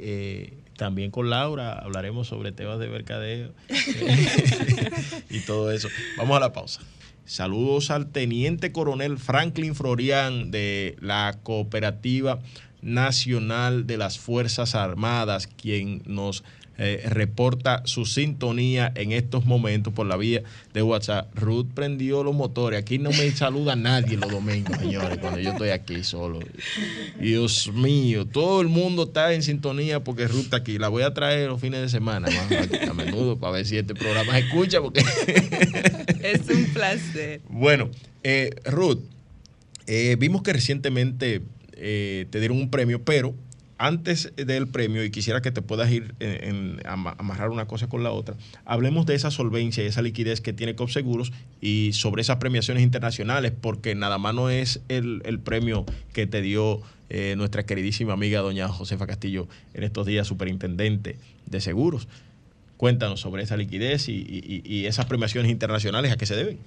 también 0.76 1.10
con 1.10 1.30
Laura 1.30 1.72
hablaremos 1.78 2.28
sobre 2.28 2.52
temas 2.52 2.78
de 2.78 2.88
mercadeo 2.88 3.52
y 5.30 5.40
todo 5.40 5.72
eso. 5.72 5.88
Vamos 6.16 6.37
a 6.37 6.40
la 6.40 6.52
pausa. 6.52 6.80
Saludos 7.26 7.90
al 7.90 8.10
teniente 8.10 8.70
coronel 8.72 9.18
Franklin 9.18 9.74
Florian 9.74 10.50
de 10.50 10.96
la 11.00 11.38
Cooperativa 11.42 12.38
Nacional 12.82 13.87
de 13.87 13.96
las 13.96 14.18
Fuerzas 14.18 14.74
Armadas, 14.74 15.46
quien 15.46 16.02
nos 16.04 16.44
eh, 16.76 17.04
reporta 17.08 17.82
su 17.84 18.04
sintonía 18.04 18.90
en 18.96 19.12
estos 19.12 19.44
momentos 19.44 19.92
por 19.92 20.06
la 20.06 20.16
vía 20.16 20.42
de 20.72 20.82
WhatsApp. 20.82 21.32
Ruth 21.37 21.68
prendió 21.72 22.24
los 22.24 22.34
motores. 22.34 22.80
Aquí 22.80 22.98
no 22.98 23.10
me 23.10 23.30
saluda 23.30 23.76
nadie 23.76 24.16
los 24.16 24.28
domingos, 24.28 24.78
señores, 24.78 25.18
cuando 25.18 25.38
yo 25.38 25.50
estoy 25.50 25.68
aquí 25.68 26.02
solo. 26.02 26.40
Dios 27.20 27.70
mío, 27.72 28.26
todo 28.26 28.60
el 28.60 28.66
mundo 28.66 29.04
está 29.04 29.32
en 29.34 29.44
sintonía 29.44 30.02
porque 30.02 30.26
Ruth 30.26 30.46
está 30.46 30.56
aquí. 30.56 30.78
La 30.78 30.88
voy 30.88 31.04
a 31.04 31.14
traer 31.14 31.48
los 31.48 31.60
fines 31.60 31.80
de 31.80 31.88
semana, 31.88 32.26
a 32.88 32.92
menudo, 32.92 33.38
para 33.38 33.52
ver 33.52 33.66
si 33.66 33.78
este 33.78 33.94
programa 33.94 34.32
se 34.32 34.40
escucha. 34.40 34.80
Porque 34.80 35.00
es 36.22 36.40
un 36.48 36.64
placer. 36.72 37.40
Bueno, 37.48 37.88
eh, 38.24 38.50
Ruth, 38.64 38.98
eh, 39.87 40.16
vimos 40.18 40.42
que 40.42 40.52
recientemente 40.52 41.40
te 41.72 42.40
dieron 42.40 42.56
un 42.56 42.70
premio, 42.70 43.04
pero 43.04 43.34
antes 43.78 44.32
del 44.37 44.68
premio, 44.68 45.04
y 45.04 45.10
quisiera 45.10 45.42
que 45.42 45.50
te 45.50 45.62
puedas 45.62 45.90
ir 45.90 46.14
en, 46.20 46.80
amarrar 46.87 47.50
una 47.50 47.66
cosa 47.66 47.88
con 47.88 48.02
la 48.02 48.12
otra, 48.12 48.37
hablemos 48.64 49.06
de 49.06 49.14
esa 49.14 49.30
solvencia 49.30 49.82
y 49.82 49.87
esa 49.87 50.02
liquidez 50.02 50.40
que 50.40 50.52
tiene 50.52 50.74
COPSEGUROS 50.74 51.32
y 51.60 51.92
sobre 51.92 52.22
esas 52.22 52.37
premiaciones 52.37 52.82
internacionales, 52.82 53.52
porque 53.60 53.94
nada 53.94 54.18
más 54.18 54.34
no 54.34 54.50
es 54.50 54.80
el, 54.88 55.22
premio 55.44 55.84
que 56.12 56.26
te 56.26 56.40
dio 56.40 56.80
eh, 57.10 57.34
nuestra 57.37 57.66
queridísima 57.66 58.12
amiga 58.12 58.40
doña 58.40 58.68
Josefa 58.68 59.06
Castillo 59.06 59.48
en 59.74 59.82
estos 59.82 60.06
días, 60.06 60.26
superintendente 60.26 61.16
de 61.46 61.60
seguros. 61.60 62.08
Cuéntanos 62.76 63.20
sobre 63.20 63.42
esa 63.42 63.56
liquidez 63.56 64.08
y, 64.08 64.87
esas 64.87 65.06
premiaciones 65.06 65.50
internacionales, 65.50 66.12
¿a 66.12 66.16
qué 66.16 66.26
se 66.26 66.37
deben? 66.37 66.58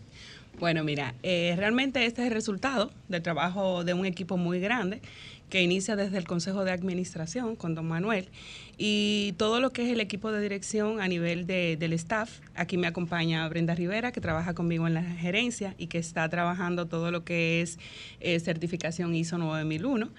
Bueno, 0.59 0.83
mira, 0.83 1.13
eh, 1.21 1.53
realmente 1.55 2.05
este 2.05 2.21
es 2.21 2.27
el 2.29 2.33
resultado 2.33 2.91
del 3.09 3.21
trabajo 3.21 3.83
de 3.83 3.93
un 3.93 4.05
equipo 4.05 4.37
muy 4.37 4.59
grande 4.59 5.01
que 5.49 5.61
inicia 5.61 5.95
desde 5.95 6.17
el 6.17 6.25
Consejo 6.25 6.65
de 6.65 6.71
Administración 6.71 7.55
con 7.55 7.75
don 7.75 7.87
Manuel 7.87 8.27
y 8.77 9.33
todo 9.37 9.59
lo 9.59 9.71
que 9.71 9.85
es 9.85 9.91
el 9.91 9.99
equipo 9.99 10.31
de 10.31 10.41
dirección 10.41 11.01
a 11.01 11.07
nivel 11.07 11.47
de, 11.47 11.77
del 11.77 11.93
staff. 11.93 12.39
Aquí 12.55 12.77
me 12.77 12.87
acompaña 12.87 13.47
Brenda 13.49 13.73
Rivera, 13.73 14.11
que 14.11 14.21
trabaja 14.21 14.53
conmigo 14.53 14.87
en 14.87 14.93
la 14.93 15.03
gerencia 15.03 15.73
y 15.77 15.87
que 15.87 15.97
está 15.97 16.27
trabajando 16.29 16.85
todo 16.85 17.11
lo 17.11 17.23
que 17.23 17.61
es 17.61 17.79
eh, 18.19 18.39
certificación 18.39 19.15
ISO 19.15 19.37
9001. 19.37 20.09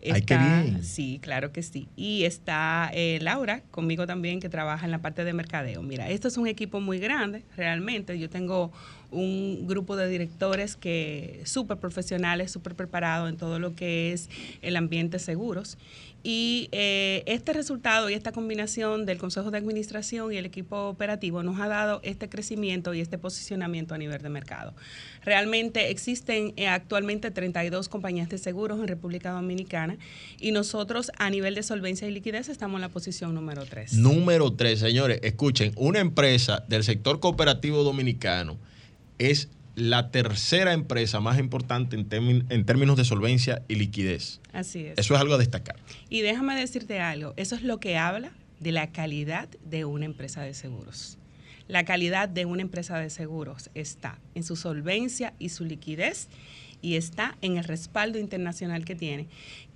Está, 0.00 0.64
Sí, 0.82 1.18
claro 1.20 1.52
que 1.52 1.62
sí. 1.62 1.86
Y 1.94 2.24
está 2.24 2.90
eh, 2.94 3.18
Laura 3.20 3.62
conmigo 3.70 4.06
también, 4.06 4.40
que 4.40 4.48
trabaja 4.48 4.86
en 4.86 4.90
la 4.90 5.00
parte 5.00 5.24
de 5.24 5.32
mercadeo. 5.34 5.82
Mira, 5.82 6.08
esto 6.08 6.28
es 6.28 6.38
un 6.38 6.46
equipo 6.46 6.80
muy 6.80 6.98
grande, 6.98 7.44
realmente. 7.56 8.18
Yo 8.18 8.30
tengo 8.30 8.72
un 9.10 9.66
grupo 9.66 9.96
de 9.96 10.08
directores 10.08 10.76
que 10.76 11.40
súper 11.44 11.78
profesionales, 11.78 12.50
súper 12.50 12.74
preparados 12.74 13.28
en 13.28 13.36
todo 13.36 13.58
lo 13.58 13.74
que 13.74 14.12
es 14.12 14.28
el 14.62 14.76
ambiente 14.76 15.18
seguros. 15.18 15.78
Y 16.22 16.68
eh, 16.72 17.22
este 17.24 17.54
resultado 17.54 18.10
y 18.10 18.14
esta 18.14 18.32
combinación 18.32 19.06
del 19.06 19.16
Consejo 19.16 19.50
de 19.50 19.56
Administración 19.56 20.32
y 20.32 20.36
el 20.36 20.44
equipo 20.44 20.88
operativo 20.88 21.42
nos 21.42 21.58
ha 21.60 21.66
dado 21.66 22.00
este 22.02 22.28
crecimiento 22.28 22.92
y 22.92 23.00
este 23.00 23.16
posicionamiento 23.16 23.94
a 23.94 23.98
nivel 23.98 24.20
de 24.20 24.28
mercado. 24.28 24.74
Realmente 25.24 25.90
existen 25.90 26.52
eh, 26.56 26.68
actualmente 26.68 27.30
32 27.30 27.88
compañías 27.88 28.28
de 28.28 28.36
seguros 28.36 28.80
en 28.80 28.88
República 28.88 29.30
Dominicana 29.30 29.96
y 30.38 30.52
nosotros 30.52 31.10
a 31.16 31.30
nivel 31.30 31.54
de 31.54 31.62
solvencia 31.62 32.06
y 32.06 32.10
liquidez 32.10 32.50
estamos 32.50 32.76
en 32.76 32.82
la 32.82 32.90
posición 32.90 33.34
número 33.34 33.64
3. 33.64 33.94
Número 33.94 34.52
3, 34.52 34.78
señores, 34.78 35.20
escuchen, 35.22 35.72
una 35.76 36.00
empresa 36.00 36.64
del 36.68 36.84
sector 36.84 37.18
cooperativo 37.20 37.82
dominicano 37.82 38.58
es 39.20 39.48
la 39.76 40.10
tercera 40.10 40.72
empresa 40.72 41.20
más 41.20 41.38
importante 41.38 41.96
en, 41.96 42.46
en, 42.48 42.64
términos 42.64 42.96
de 42.96 43.04
solvencia 43.04 43.62
y 43.68 43.76
liquidez. 43.76 44.40
Así 44.52 44.86
es. 44.86 44.98
Eso 44.98 45.14
es 45.14 45.20
algo 45.20 45.34
a 45.34 45.38
destacar. 45.38 45.76
Y 46.08 46.22
déjame 46.22 46.58
decirte 46.58 46.98
algo, 46.98 47.34
eso 47.36 47.54
es 47.54 47.62
lo 47.62 47.78
que 47.78 47.96
habla 47.96 48.32
de 48.58 48.72
la 48.72 48.88
calidad 48.88 49.48
de 49.64 49.84
una 49.84 50.06
empresa 50.06 50.42
de 50.42 50.54
seguros. 50.54 51.18
La 51.68 51.84
calidad 51.84 52.28
de 52.28 52.46
una 52.46 52.62
empresa 52.62 52.98
de 52.98 53.10
seguros 53.10 53.70
está 53.74 54.18
en 54.34 54.42
su 54.42 54.56
solvencia 54.56 55.34
y 55.38 55.50
su 55.50 55.64
liquidez 55.64 56.28
y 56.82 56.96
está 56.96 57.36
en 57.42 57.58
el 57.58 57.64
respaldo 57.64 58.18
internacional 58.18 58.84
que 58.84 58.96
tiene 58.96 59.28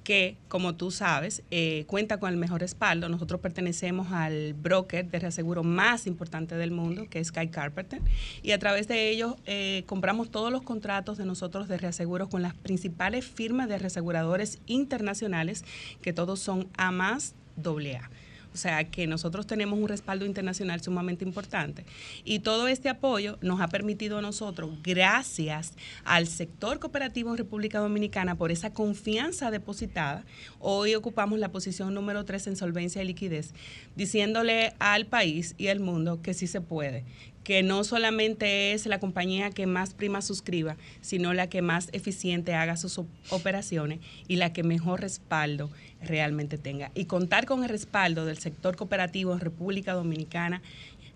que, 0.04 0.36
como 0.48 0.76
tú 0.76 0.90
sabes, 0.90 1.42
eh, 1.50 1.84
cuenta 1.86 2.20
con 2.20 2.30
el 2.30 2.36
mejor 2.36 2.60
respaldo. 2.60 3.08
Nosotros 3.08 3.40
pertenecemos 3.40 4.12
al 4.12 4.52
broker 4.54 5.10
de 5.10 5.18
reaseguro 5.18 5.64
más 5.64 6.06
importante 6.06 6.54
del 6.56 6.70
mundo, 6.70 7.08
que 7.08 7.18
es 7.18 7.28
Sky 7.28 7.48
Carpenter, 7.48 8.00
y 8.42 8.52
a 8.52 8.58
través 8.58 8.86
de 8.86 9.08
ellos 9.08 9.34
eh, 9.46 9.82
compramos 9.86 10.30
todos 10.30 10.52
los 10.52 10.62
contratos 10.62 11.16
de 11.18 11.24
nosotros 11.24 11.66
de 11.68 11.78
reaseguros 11.78 12.28
con 12.28 12.42
las 12.42 12.54
principales 12.54 13.24
firmas 13.26 13.68
de 13.68 13.78
reaseguradores 13.78 14.60
internacionales, 14.66 15.64
que 16.02 16.12
todos 16.12 16.38
son 16.38 16.68
A 16.76 16.90
más 16.90 17.34
AA. 17.56 18.10
O 18.54 18.56
sea 18.56 18.84
que 18.84 19.08
nosotros 19.08 19.48
tenemos 19.48 19.78
un 19.78 19.88
respaldo 19.88 20.24
internacional 20.24 20.80
sumamente 20.80 21.24
importante. 21.24 21.84
Y 22.24 22.38
todo 22.38 22.68
este 22.68 22.88
apoyo 22.88 23.36
nos 23.42 23.60
ha 23.60 23.66
permitido 23.66 24.18
a 24.18 24.22
nosotros, 24.22 24.70
gracias 24.82 25.74
al 26.04 26.28
sector 26.28 26.78
cooperativo 26.78 27.30
en 27.30 27.38
República 27.38 27.80
Dominicana, 27.80 28.36
por 28.36 28.52
esa 28.52 28.72
confianza 28.72 29.50
depositada, 29.50 30.24
hoy 30.60 30.94
ocupamos 30.94 31.40
la 31.40 31.50
posición 31.50 31.94
número 31.94 32.24
3 32.24 32.46
en 32.46 32.56
solvencia 32.56 33.02
y 33.02 33.06
liquidez, 33.06 33.54
diciéndole 33.96 34.74
al 34.78 35.06
país 35.06 35.56
y 35.58 35.66
al 35.66 35.80
mundo 35.80 36.22
que 36.22 36.32
sí 36.32 36.46
se 36.46 36.60
puede, 36.60 37.04
que 37.44 37.62
no 37.62 37.84
solamente 37.84 38.72
es 38.72 38.86
la 38.86 38.98
compañía 38.98 39.50
que 39.50 39.66
más 39.66 39.94
prima 39.94 40.22
suscriba, 40.22 40.76
sino 41.02 41.34
la 41.34 41.48
que 41.48 41.62
más 41.62 41.90
eficiente 41.92 42.54
haga 42.54 42.76
sus 42.76 42.98
operaciones 43.28 44.00
y 44.26 44.36
la 44.36 44.52
que 44.52 44.62
mejor 44.62 45.02
respaldo 45.02 45.70
realmente 46.02 46.58
tenga. 46.58 46.90
Y 46.94 47.04
contar 47.04 47.44
con 47.44 47.62
el 47.62 47.68
respaldo 47.68 48.24
del 48.24 48.38
sector 48.38 48.76
cooperativo 48.76 49.34
en 49.34 49.40
República 49.40 49.92
Dominicana 49.92 50.62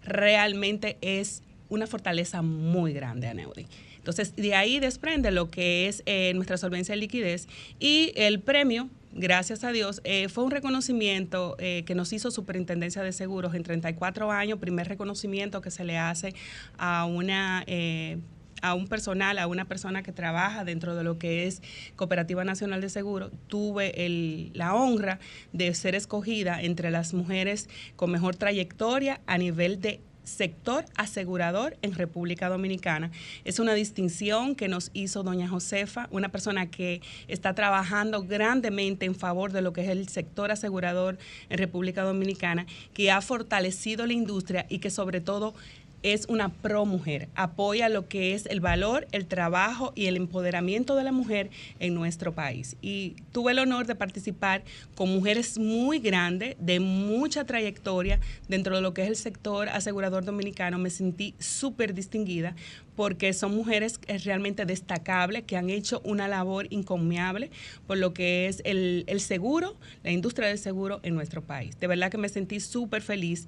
realmente 0.05 0.99
es 1.01 1.43
una 1.71 1.87
fortaleza 1.87 2.43
muy 2.43 2.93
grande 2.93 3.27
a 3.29 3.35
Neudi. 3.35 3.67
Entonces, 3.97 4.37
de 4.37 4.55
ahí 4.55 4.81
desprende 4.81 5.31
lo 5.31 5.51
que 5.51 5.89
es 5.89 6.03
eh, 6.07 6.33
nuestra 6.35 6.57
solvencia 6.57 6.95
de 6.95 7.01
liquidez 7.01 7.47
y 7.79 8.13
el 8.17 8.41
premio 8.41 8.89
gracias 9.19 9.65
a 9.65 9.73
Dios, 9.73 10.01
eh, 10.05 10.29
fue 10.29 10.45
un 10.45 10.51
reconocimiento 10.51 11.57
eh, 11.59 11.85
que 11.87 11.95
nos 11.95 12.13
hizo 12.13 12.31
Superintendencia 12.31 13.03
de 13.03 13.13
Seguros 13.13 13.55
en 13.55 13.63
34 13.63 14.31
años, 14.31 14.59
primer 14.59 14.89
reconocimiento 14.89 15.61
que 15.61 15.71
se 15.71 15.85
le 15.85 15.99
hace 15.99 16.35
a 16.79 17.05
una... 17.05 17.65
Eh, 17.67 18.19
a 18.61 18.75
un 18.75 18.89
personal, 18.89 19.39
a 19.39 19.47
una 19.47 19.67
persona 19.67 20.03
que 20.03 20.11
trabaja 20.11 20.65
dentro 20.65 20.97
de 20.97 21.05
lo 21.05 21.17
que 21.17 21.47
es 21.47 21.63
Cooperativa 21.95 22.43
Nacional 22.43 22.81
de 22.81 22.89
Seguros, 22.89 23.31
tuve 23.47 24.05
el, 24.05 24.51
la 24.53 24.75
honra 24.75 25.21
de 25.53 25.73
ser 25.75 25.95
escogida 25.95 26.61
entre 26.61 26.91
las 26.91 27.15
mujeres 27.15 27.69
con 27.95 28.11
mejor 28.11 28.35
trayectoria 28.35 29.21
a 29.29 29.39
nivel 29.39 29.81
de 29.81 30.01
sector 30.29 30.85
asegurador 30.97 31.77
en 31.83 31.95
República 31.95 32.49
Dominicana. 32.49 33.11
Es 33.45 33.59
una 33.59 33.75
distinción 33.75 34.55
que 34.55 34.69
nos 34.69 34.91
hizo 34.93 35.23
doña 35.23 35.49
Josefa, 35.49 36.09
una 36.11 36.29
persona 36.29 36.71
que 36.71 37.01
está 37.27 37.55
trabajando 37.55 38.23
grandemente 38.23 39.07
en 39.07 39.15
favor 39.15 39.53
de 39.53 39.63
lo 39.63 39.73
que 39.73 39.83
es 39.83 39.89
el 39.89 40.09
sector 40.09 40.53
asegurador 40.53 41.19
en 41.49 41.59
República 41.59 42.03
Dominicana, 42.03 42.67
que 42.95 43.11
ha 43.11 43.21
fortalecido 43.21 44.07
la 44.07 44.13
industria 44.13 44.67
y 44.69 44.79
que 44.79 44.91
sobre 44.91 45.21
todo 45.21 45.55
es 46.03 46.27
una 46.29 46.51
pro 46.51 46.87
mujer, 46.87 47.29
apoya 47.35 47.89
lo 47.89 48.09
que 48.09 48.35
es 48.35 48.47
el 48.47 48.61
valor, 48.61 49.07
el 49.13 49.27
trabajo 49.27 49.93
y 49.95 50.07
el 50.07 50.17
empoderamiento 50.17 50.95
de 50.95 51.05
la 51.05 51.13
mujer 51.13 51.51
en 51.81 51.95
nuestro 51.95 52.35
país. 52.35 52.77
Y 52.81 53.17
tuve 53.33 53.53
el 53.53 53.59
honor 53.59 53.87
de 53.87 53.95
participar 53.95 54.63
con 54.95 55.09
mujeres 55.09 55.59
muy 55.59 55.99
grandes, 55.99 56.57
de 56.61 56.81
mucha 56.81 57.45
trayectoria 57.45 58.21
dentro 58.49 58.77
de 58.77 58.83
lo 58.83 58.95
que 58.95 59.03
es 59.03 59.09
el 59.09 59.17
sector 59.17 59.69
asegurador 59.69 60.25
dominicano. 60.25 60.79
Me 60.79 60.91
sentí 60.91 61.35
súper 61.39 61.95
distinguida 61.95 62.55
porque 62.95 63.33
son 63.33 63.55
mujeres 63.55 64.01
realmente 64.25 64.67
destacables 64.67 65.45
que 65.45 65.57
han 65.57 65.71
hecho 65.71 66.01
una 66.05 66.27
labor 66.27 66.67
encomiable 66.71 67.51
por 67.87 67.97
lo 67.97 68.13
que 68.13 68.49
es 68.49 68.61
el, 68.65 69.05
el 69.07 69.21
seguro, 69.21 69.77
la 70.03 70.11
industria 70.11 70.49
del 70.49 70.59
seguro 70.59 70.99
en 71.05 71.15
nuestro 71.15 71.43
país. 71.43 71.79
De 71.79 71.87
verdad 71.87 72.11
que 72.11 72.19
me 72.19 72.29
sentí 72.29 72.59
súper 72.59 73.03
feliz 73.03 73.47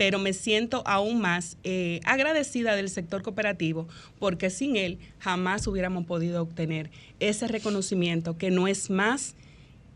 pero 0.00 0.18
me 0.18 0.32
siento 0.32 0.82
aún 0.86 1.20
más 1.20 1.58
eh, 1.62 2.00
agradecida 2.06 2.74
del 2.74 2.88
sector 2.88 3.20
cooperativo 3.20 3.86
porque 4.18 4.48
sin 4.48 4.76
él 4.76 4.98
jamás 5.18 5.66
hubiéramos 5.66 6.06
podido 6.06 6.40
obtener 6.40 6.90
ese 7.18 7.46
reconocimiento 7.46 8.38
que 8.38 8.50
no 8.50 8.66
es 8.66 8.88
más 8.88 9.34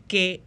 que 0.07 0.43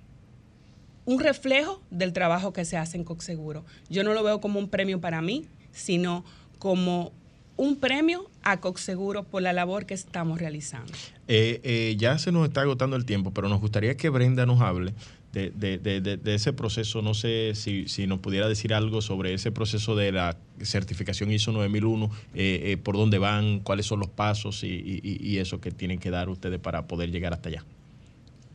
un 1.06 1.18
reflejo 1.18 1.82
del 1.90 2.12
trabajo 2.12 2.52
que 2.52 2.64
se 2.64 2.76
hace 2.76 2.98
en 2.98 3.02
Coxeguro. 3.02 3.64
Yo 3.90 4.04
no 4.04 4.14
lo 4.14 4.22
veo 4.22 4.40
como 4.40 4.60
un 4.60 4.68
premio 4.68 5.00
para 5.00 5.20
mí, 5.22 5.48
sino 5.72 6.24
como 6.60 7.10
un 7.56 7.74
premio 7.80 8.30
a 8.44 8.60
Coxeguro 8.60 9.24
por 9.24 9.42
la 9.42 9.52
labor 9.52 9.86
que 9.86 9.94
estamos 9.94 10.38
realizando. 10.38 10.92
Eh, 11.26 11.60
eh, 11.64 11.96
ya 11.98 12.16
se 12.18 12.30
nos 12.30 12.46
está 12.46 12.60
agotando 12.60 12.94
el 12.94 13.04
tiempo, 13.04 13.32
pero 13.32 13.48
nos 13.48 13.60
gustaría 13.60 13.96
que 13.96 14.08
Brenda 14.08 14.46
nos 14.46 14.60
hable 14.60 14.94
de, 15.32 15.50
de, 15.50 16.00
de, 16.00 16.34
ese 16.34 16.52
proceso. 16.52 17.02
No 17.02 17.14
sé 17.14 17.52
si, 17.54 17.88
si, 17.88 18.06
nos 18.06 18.20
pudiera 18.20 18.48
decir 18.48 18.72
algo 18.72 19.02
sobre 19.02 19.34
ese 19.34 19.52
proceso 19.52 19.94
de 19.94 20.12
la 20.12 20.36
certificación 20.62 21.30
ISO 21.30 21.52
9001, 21.52 22.10
eh, 22.34 22.60
eh, 22.64 22.76
por 22.76 22.96
dónde 22.96 23.18
van, 23.18 23.60
cuáles 23.60 23.86
son 23.86 24.00
los 24.00 24.08
pasos 24.08 24.64
y, 24.64 25.00
y, 25.02 25.38
eso 25.38 25.60
que 25.60 25.70
tienen 25.70 25.98
que 25.98 26.10
dar 26.10 26.28
ustedes 26.28 26.58
para 26.58 26.86
poder 26.86 27.10
llegar 27.10 27.32
hasta 27.32 27.48
allá. 27.50 27.64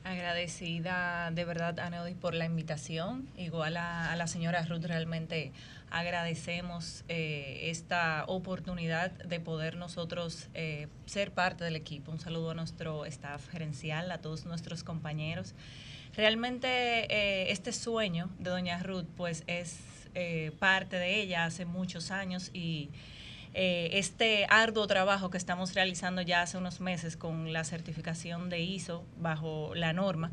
Agradecida 0.04 1.32
de 1.32 1.46
verdad, 1.46 1.80
Aneudis, 1.80 2.16
por 2.16 2.34
la 2.34 2.46
invitación. 2.46 3.28
Igual 3.38 3.78
a, 3.78 4.14
la 4.16 4.28
señora 4.28 4.66
Ruth, 4.66 4.84
realmente 4.84 5.52
agradecemos 5.92 7.06
eh, 7.08 7.70
esta 7.70 8.26
oportunidad 8.28 9.12
de 9.12 9.40
poder 9.40 9.78
nosotros 9.78 10.50
ser 11.06 11.32
parte 11.32 11.64
del 11.64 11.76
equipo. 11.76 12.12
Un 12.12 12.20
saludo 12.20 12.52
a 12.52 12.54
nuestro 12.56 13.06
staff 13.06 13.48
gerencial, 13.50 14.12
a 14.12 14.18
todos 14.18 14.46
nuestros 14.46 14.84
compañeros. 14.84 15.54
Realmente 16.16 16.68
eh, 16.68 17.51
este 17.51 17.72
sueño 17.72 18.30
de 18.38 18.51
doña 18.51 18.78
Ruth 18.84 19.07
pues 19.18 19.43
es 19.47 19.80
eh, 20.14 20.51
parte 20.59 20.97
de 20.97 21.20
ella 21.20 21.45
hace 21.45 21.66
muchos 21.66 22.11
años 22.11 22.51
y 22.53 22.91
eh, 23.55 23.89
este 23.93 24.45
arduo 24.49 24.86
trabajo 24.86 25.32
que 25.32 25.39
estamos 25.39 25.74
realizando 25.74 26.22
ya 26.22 26.43
hace 26.43 26.57
unos 26.57 26.82
meses 26.82 27.18
con 27.18 27.51
la 27.51 27.64
certificación 27.64 28.49
de 28.51 28.59
ISO 28.61 29.03
bajo 29.20 29.74
la 29.74 29.91
norma, 29.93 30.32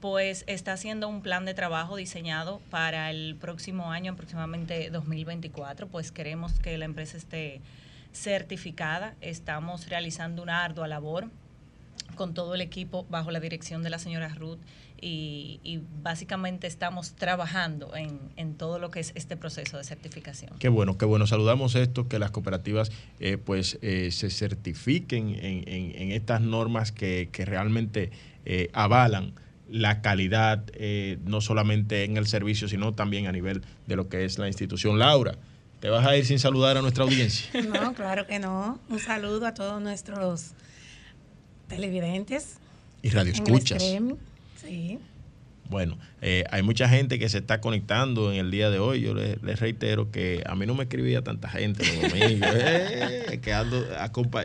pues 0.00 0.44
está 0.46 0.72
haciendo 0.72 1.08
un 1.08 1.20
plan 1.20 1.44
de 1.44 1.52
trabajo 1.52 1.96
diseñado 1.96 2.62
para 2.70 3.10
el 3.10 3.36
próximo 3.36 3.92
año, 3.92 4.12
aproximadamente 4.12 4.88
2024, 4.88 5.88
pues 5.88 6.10
queremos 6.10 6.58
que 6.60 6.78
la 6.78 6.86
empresa 6.86 7.18
esté 7.18 7.60
certificada, 8.12 9.14
estamos 9.20 9.90
realizando 9.90 10.42
una 10.42 10.64
ardua 10.64 10.88
labor 10.88 11.28
con 12.14 12.32
todo 12.32 12.54
el 12.54 12.62
equipo 12.62 13.06
bajo 13.10 13.30
la 13.30 13.40
dirección 13.40 13.82
de 13.82 13.90
la 13.90 13.98
señora 13.98 14.28
Ruth 14.28 14.58
y, 15.00 15.82
básicamente 16.02 16.66
estamos 16.66 17.12
trabajando 17.12 17.92
en, 17.94 18.54
todo 18.54 18.78
lo 18.78 18.90
que 18.90 19.00
es 19.00 19.12
este 19.14 19.36
proceso 19.36 19.76
de 19.78 19.84
certificación. 19.84 20.52
Qué 20.58 20.68
bueno, 20.68 20.98
qué 20.98 21.04
bueno. 21.04 21.26
Saludamos 21.26 21.74
esto, 21.74 22.08
que 22.08 22.18
las 22.18 22.30
cooperativas 22.30 22.90
eh, 23.20 23.36
pues 23.36 23.78
eh, 23.82 24.10
se 24.10 24.30
certifiquen 24.30 25.36
en, 25.40 26.12
estas 26.12 26.40
normas 26.40 26.92
que, 26.92 27.28
realmente 27.46 28.10
eh, 28.44 28.70
avalan 28.72 29.32
la 29.70 30.00
calidad, 30.00 30.64
no 31.24 31.40
solamente 31.40 32.04
en 32.04 32.16
el 32.16 32.26
servicio, 32.26 32.68
sino 32.68 32.94
también 32.94 33.26
a 33.26 33.32
nivel 33.32 33.62
de 33.86 33.96
lo 33.96 34.08
que 34.08 34.24
es 34.24 34.38
la 34.38 34.48
institución. 34.48 34.98
Laura, 34.98 35.34
¿te 35.80 35.90
vas 35.90 36.06
a 36.06 36.16
ir 36.16 36.24
sin 36.24 36.38
saludar 36.38 36.78
a 36.78 36.82
nuestra 36.82 37.04
audiencia? 37.04 37.50
No, 37.62 37.92
claro 37.92 38.26
que 38.26 38.38
no. 38.38 38.80
Un 38.88 38.98
saludo 38.98 39.46
a 39.46 39.52
todos 39.52 39.80
nuestros 39.82 40.52
televidentes. 41.68 42.56
Y 43.02 43.10
radio 43.10 43.32
escuchas. 43.32 43.82
Sí. 44.68 44.98
Bueno, 45.70 45.98
eh, 46.22 46.44
hay 46.50 46.62
mucha 46.62 46.88
gente 46.88 47.18
que 47.18 47.28
se 47.28 47.38
está 47.38 47.60
conectando 47.60 48.32
en 48.32 48.38
el 48.38 48.50
día 48.50 48.70
de 48.70 48.78
hoy. 48.78 49.02
Yo 49.02 49.12
les, 49.12 49.60
reitero 49.60 50.10
que 50.10 50.42
a 50.46 50.54
mí 50.54 50.64
no 50.64 50.74
me 50.74 50.84
escribía 50.84 51.22
tanta 51.22 51.48
gente 51.48 51.84
los 51.86 52.10
domingos, 52.12 52.48
eh, 52.54 53.38
que 53.42 53.52
ando 53.52 53.84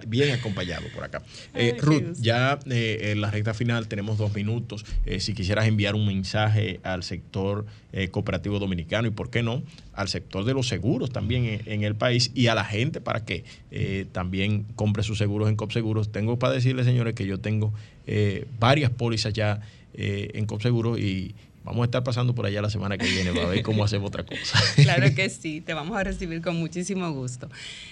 bien 0.07 0.31
acompañado 0.31 0.83
por 0.93 1.05
acá. 1.05 1.21
Eh, 1.53 1.77
Ruth, 1.79 2.15
ya 2.19 2.59
en 2.65 3.21
la 3.21 3.31
recta 3.31 3.53
final 3.53 3.87
tenemos 3.87 4.17
dos 4.17 4.33
minutos. 4.35 4.85
si 5.19 5.33
quisieras 5.33 5.65
enviar 5.65 5.95
un 5.95 6.05
mensaje 6.05 6.81
al 6.83 7.03
sector 7.03 7.65
cooperativo 8.11 8.59
dominicano 8.59 9.07
y, 9.07 9.11
¿por 9.11 9.29
qué 9.29 9.43
no?, 9.43 9.63
al 9.93 10.07
sector 10.09 10.43
de 10.43 10.55
los 10.55 10.67
seguros 10.67 11.11
también 11.11 11.61
en, 11.67 11.83
el 11.83 11.95
país 11.95 12.31
y 12.33 12.47
a 12.47 12.55
la 12.55 12.65
gente 12.65 12.99
para 12.99 13.23
que 13.23 13.45
también 14.11 14.63
compre 14.75 15.03
sus 15.03 15.17
seguros 15.17 15.47
en 15.47 15.55
CopSeguros. 15.55 16.11
Tengo 16.11 16.37
para 16.37 16.53
decirles, 16.53 16.85
señores, 16.85 17.13
que 17.13 17.25
yo 17.25 17.39
tengo 17.39 17.73
varias 18.59 18.89
pólizas 18.89 19.31
ya 19.31 19.61
eh, 19.93 20.31
en 20.33 20.45
CopSeguro 20.45 20.97
y 20.97 21.35
vamos 21.63 21.81
a 21.81 21.85
estar 21.85 22.03
pasando 22.03 22.35
por 22.35 22.45
allá 22.45 22.61
la 22.61 22.69
semana 22.69 22.97
que 22.97 23.05
viene 23.05 23.31
para 23.33 23.47
ver 23.47 23.63
cómo 23.63 23.83
hacemos 23.83 24.07
otra 24.07 24.23
cosa. 24.25 24.59
Claro 24.75 25.13
que 25.15 25.29
sí, 25.29 25.61
te 25.61 25.73
vamos 25.73 25.97
a 25.97 26.03
recibir 26.03 26.41
con 26.41 26.55
muchísimo 26.57 27.11
gusto. 27.11 27.49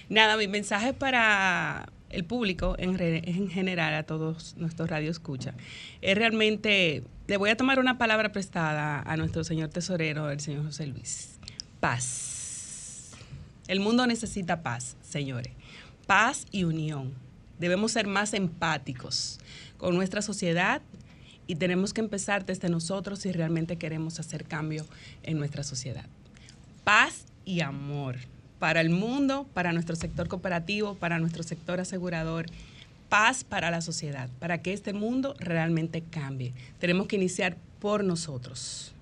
Nada, 0.10 0.38
mi 0.38 0.48
mensaje 0.48 0.94
para, 0.94 1.88
el 2.12 2.26
público 2.26 2.76
en, 2.78 3.00
en 3.00 3.50
general, 3.50 3.94
a 3.94 4.04
todos 4.04 4.56
nuestros 4.58 4.90
radioescuchas, 4.90 5.56
es 6.02 6.18
realmente, 6.18 7.04
le 7.28 7.38
voy 7.38 7.50
a 7.50 7.58
tomar 7.58 7.80
una 7.80 7.98
palabra 7.98 8.32
prestada 8.32 9.02
a 9.02 9.18
nuestro 9.18 9.44
señor 9.44 9.70
tesorero, 9.70 10.30
el 10.30 10.40
señor 10.40 10.66
José 10.66 10.88
Luis. 10.88 11.40
Paz. 11.80 13.12
El 13.68 13.80
mundo 13.80 14.06
necesita 14.06 14.62
paz, 14.62 14.98
señores. 15.02 15.54
Paz 16.06 16.46
y 16.52 16.66
unión. 16.66 17.14
Debemos 17.60 17.92
ser 17.94 18.08
más 18.08 18.34
empáticos 18.34 19.40
con 19.78 19.96
nuestra 19.96 20.22
sociedad 20.22 20.82
y 21.48 21.56
tenemos 21.56 21.94
que 21.94 22.02
empezar 22.02 22.46
desde 22.46 22.70
nosotros 22.70 23.20
si 23.20 23.32
realmente 23.32 23.78
queremos 23.78 24.20
hacer 24.20 24.46
cambio 24.46 24.86
en 25.24 25.38
nuestra 25.38 25.64
sociedad. 25.64 26.06
Paz 26.84 27.26
y 27.46 27.62
amor 27.62 28.18
para 28.60 28.82
el 28.82 28.90
mundo, 28.90 29.48
para 29.54 29.74
nuestro 29.74 29.96
sector 29.96 30.28
cooperativo, 30.28 30.96
para 30.96 31.20
nuestro 31.20 31.44
sector 31.44 31.80
asegurador. 31.80 32.46
Paz 33.10 33.44
para 33.44 33.72
la 33.72 33.82
sociedad, 33.82 34.30
para 34.40 34.62
que 34.62 34.72
este 34.72 34.94
mundo 34.94 35.36
realmente 35.40 36.02
cambie. 36.02 36.54
Tenemos 36.80 37.08
que 37.08 37.18
iniciar 37.18 37.58
por 37.80 38.04
nosotros. 38.04 38.94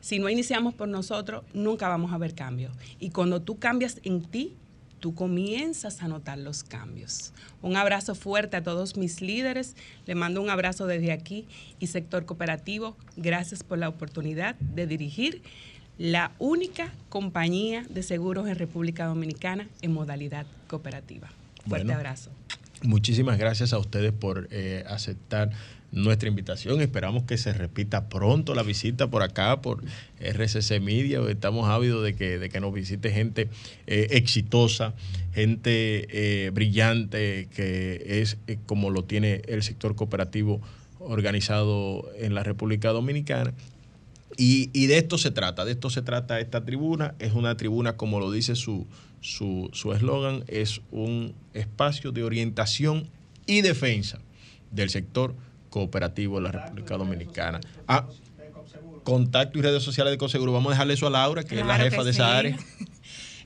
Si 0.00 0.18
no 0.18 0.28
iniciamos 0.28 0.74
por 0.74 0.88
nosotros, 0.88 1.42
nunca 1.54 1.88
vamos 1.88 2.12
a 2.12 2.18
ver 2.18 2.34
cambios. 2.34 2.72
Y 3.00 3.10
cuando 3.10 3.40
tú 3.40 3.58
cambias 3.58 3.98
en 4.04 4.22
ti, 4.22 4.54
tú 5.02 5.16
comienzas 5.16 6.00
a 6.00 6.06
notar 6.06 6.38
los 6.38 6.62
cambios. 6.62 7.32
Un 7.60 7.76
abrazo 7.76 8.14
fuerte 8.14 8.56
a 8.56 8.62
todos 8.62 8.96
mis 8.96 9.20
líderes. 9.20 9.74
Le 10.06 10.14
mando 10.14 10.40
un 10.40 10.48
abrazo 10.48 10.86
desde 10.86 11.10
aquí 11.10 11.48
y 11.80 11.88
sector 11.88 12.24
cooperativo. 12.24 12.96
Gracias 13.16 13.64
por 13.64 13.78
la 13.78 13.88
oportunidad 13.88 14.54
de 14.54 14.86
dirigir 14.86 15.42
la 15.98 16.30
única 16.38 16.92
compañía 17.08 17.84
de 17.90 18.04
seguros 18.04 18.46
en 18.46 18.54
República 18.54 19.06
Dominicana 19.06 19.68
en 19.82 19.92
modalidad 19.92 20.46
cooperativa. 20.68 21.28
Fuerte 21.66 21.92
abrazo. 21.92 22.30
Muchísimas 22.82 23.38
gracias 23.38 23.72
a 23.72 23.78
ustedes 23.78 24.12
por 24.12 24.46
eh, 24.52 24.84
aceptar 24.86 25.50
nuestra 25.92 26.28
invitación. 26.28 26.80
Esperamos 26.80 27.22
que 27.22 27.38
se 27.38 27.52
repita 27.52 28.08
pronto 28.08 28.54
la 28.54 28.62
visita 28.62 29.08
por 29.08 29.22
acá, 29.22 29.60
por 29.60 29.84
RCC 30.18 30.80
Media. 30.80 31.20
Estamos 31.28 31.68
ávidos 31.68 32.02
de 32.02 32.14
que, 32.14 32.38
de 32.38 32.48
que 32.48 32.60
nos 32.60 32.74
visite 32.74 33.12
gente 33.12 33.48
eh, 33.86 34.08
exitosa, 34.10 34.94
gente 35.32 36.06
eh, 36.10 36.50
brillante, 36.50 37.48
que 37.54 38.20
es 38.20 38.38
como 38.66 38.90
lo 38.90 39.04
tiene 39.04 39.42
el 39.46 39.62
sector 39.62 39.94
cooperativo 39.94 40.60
organizado 40.98 42.10
en 42.18 42.34
la 42.34 42.42
República 42.42 42.90
Dominicana 42.90 43.54
y, 44.36 44.86
de 44.86 44.98
esto 44.98 45.18
se 45.18 45.30
trata, 45.30 45.64
de 45.64 45.72
esto 45.72 45.90
se 45.90 46.02
trata 46.02 46.40
esta 46.40 46.64
tribuna. 46.64 47.14
Es 47.18 47.34
una 47.34 47.56
tribuna, 47.56 47.96
como 47.96 48.18
lo 48.18 48.30
dice 48.30 48.54
su 48.54 48.86
eslogan, 49.20 50.40
su, 50.40 50.44
es 50.48 50.80
un 50.90 51.34
espacio 51.54 52.12
de 52.12 52.24
orientación 52.24 53.08
y 53.46 53.60
defensa 53.60 54.20
del 54.70 54.90
sector 54.90 55.34
cooperativo 55.34 55.51
de 55.72 56.40
la 56.40 56.52
República 56.52 56.96
Dominicana. 56.96 57.60
Ah, 57.88 58.06
contacto 59.04 59.58
y 59.58 59.62
redes 59.62 59.82
sociales 59.82 60.12
de 60.12 60.18
Coseguro. 60.18 60.52
Vamos 60.52 60.70
a 60.70 60.74
dejarle 60.74 60.94
eso 60.94 61.06
a 61.06 61.10
Laura, 61.10 61.44
que 61.44 61.60
es 61.60 61.66
la 61.66 61.76
jefa 61.76 62.02
de 62.04 62.10
esa 62.10 62.38
área. 62.38 62.56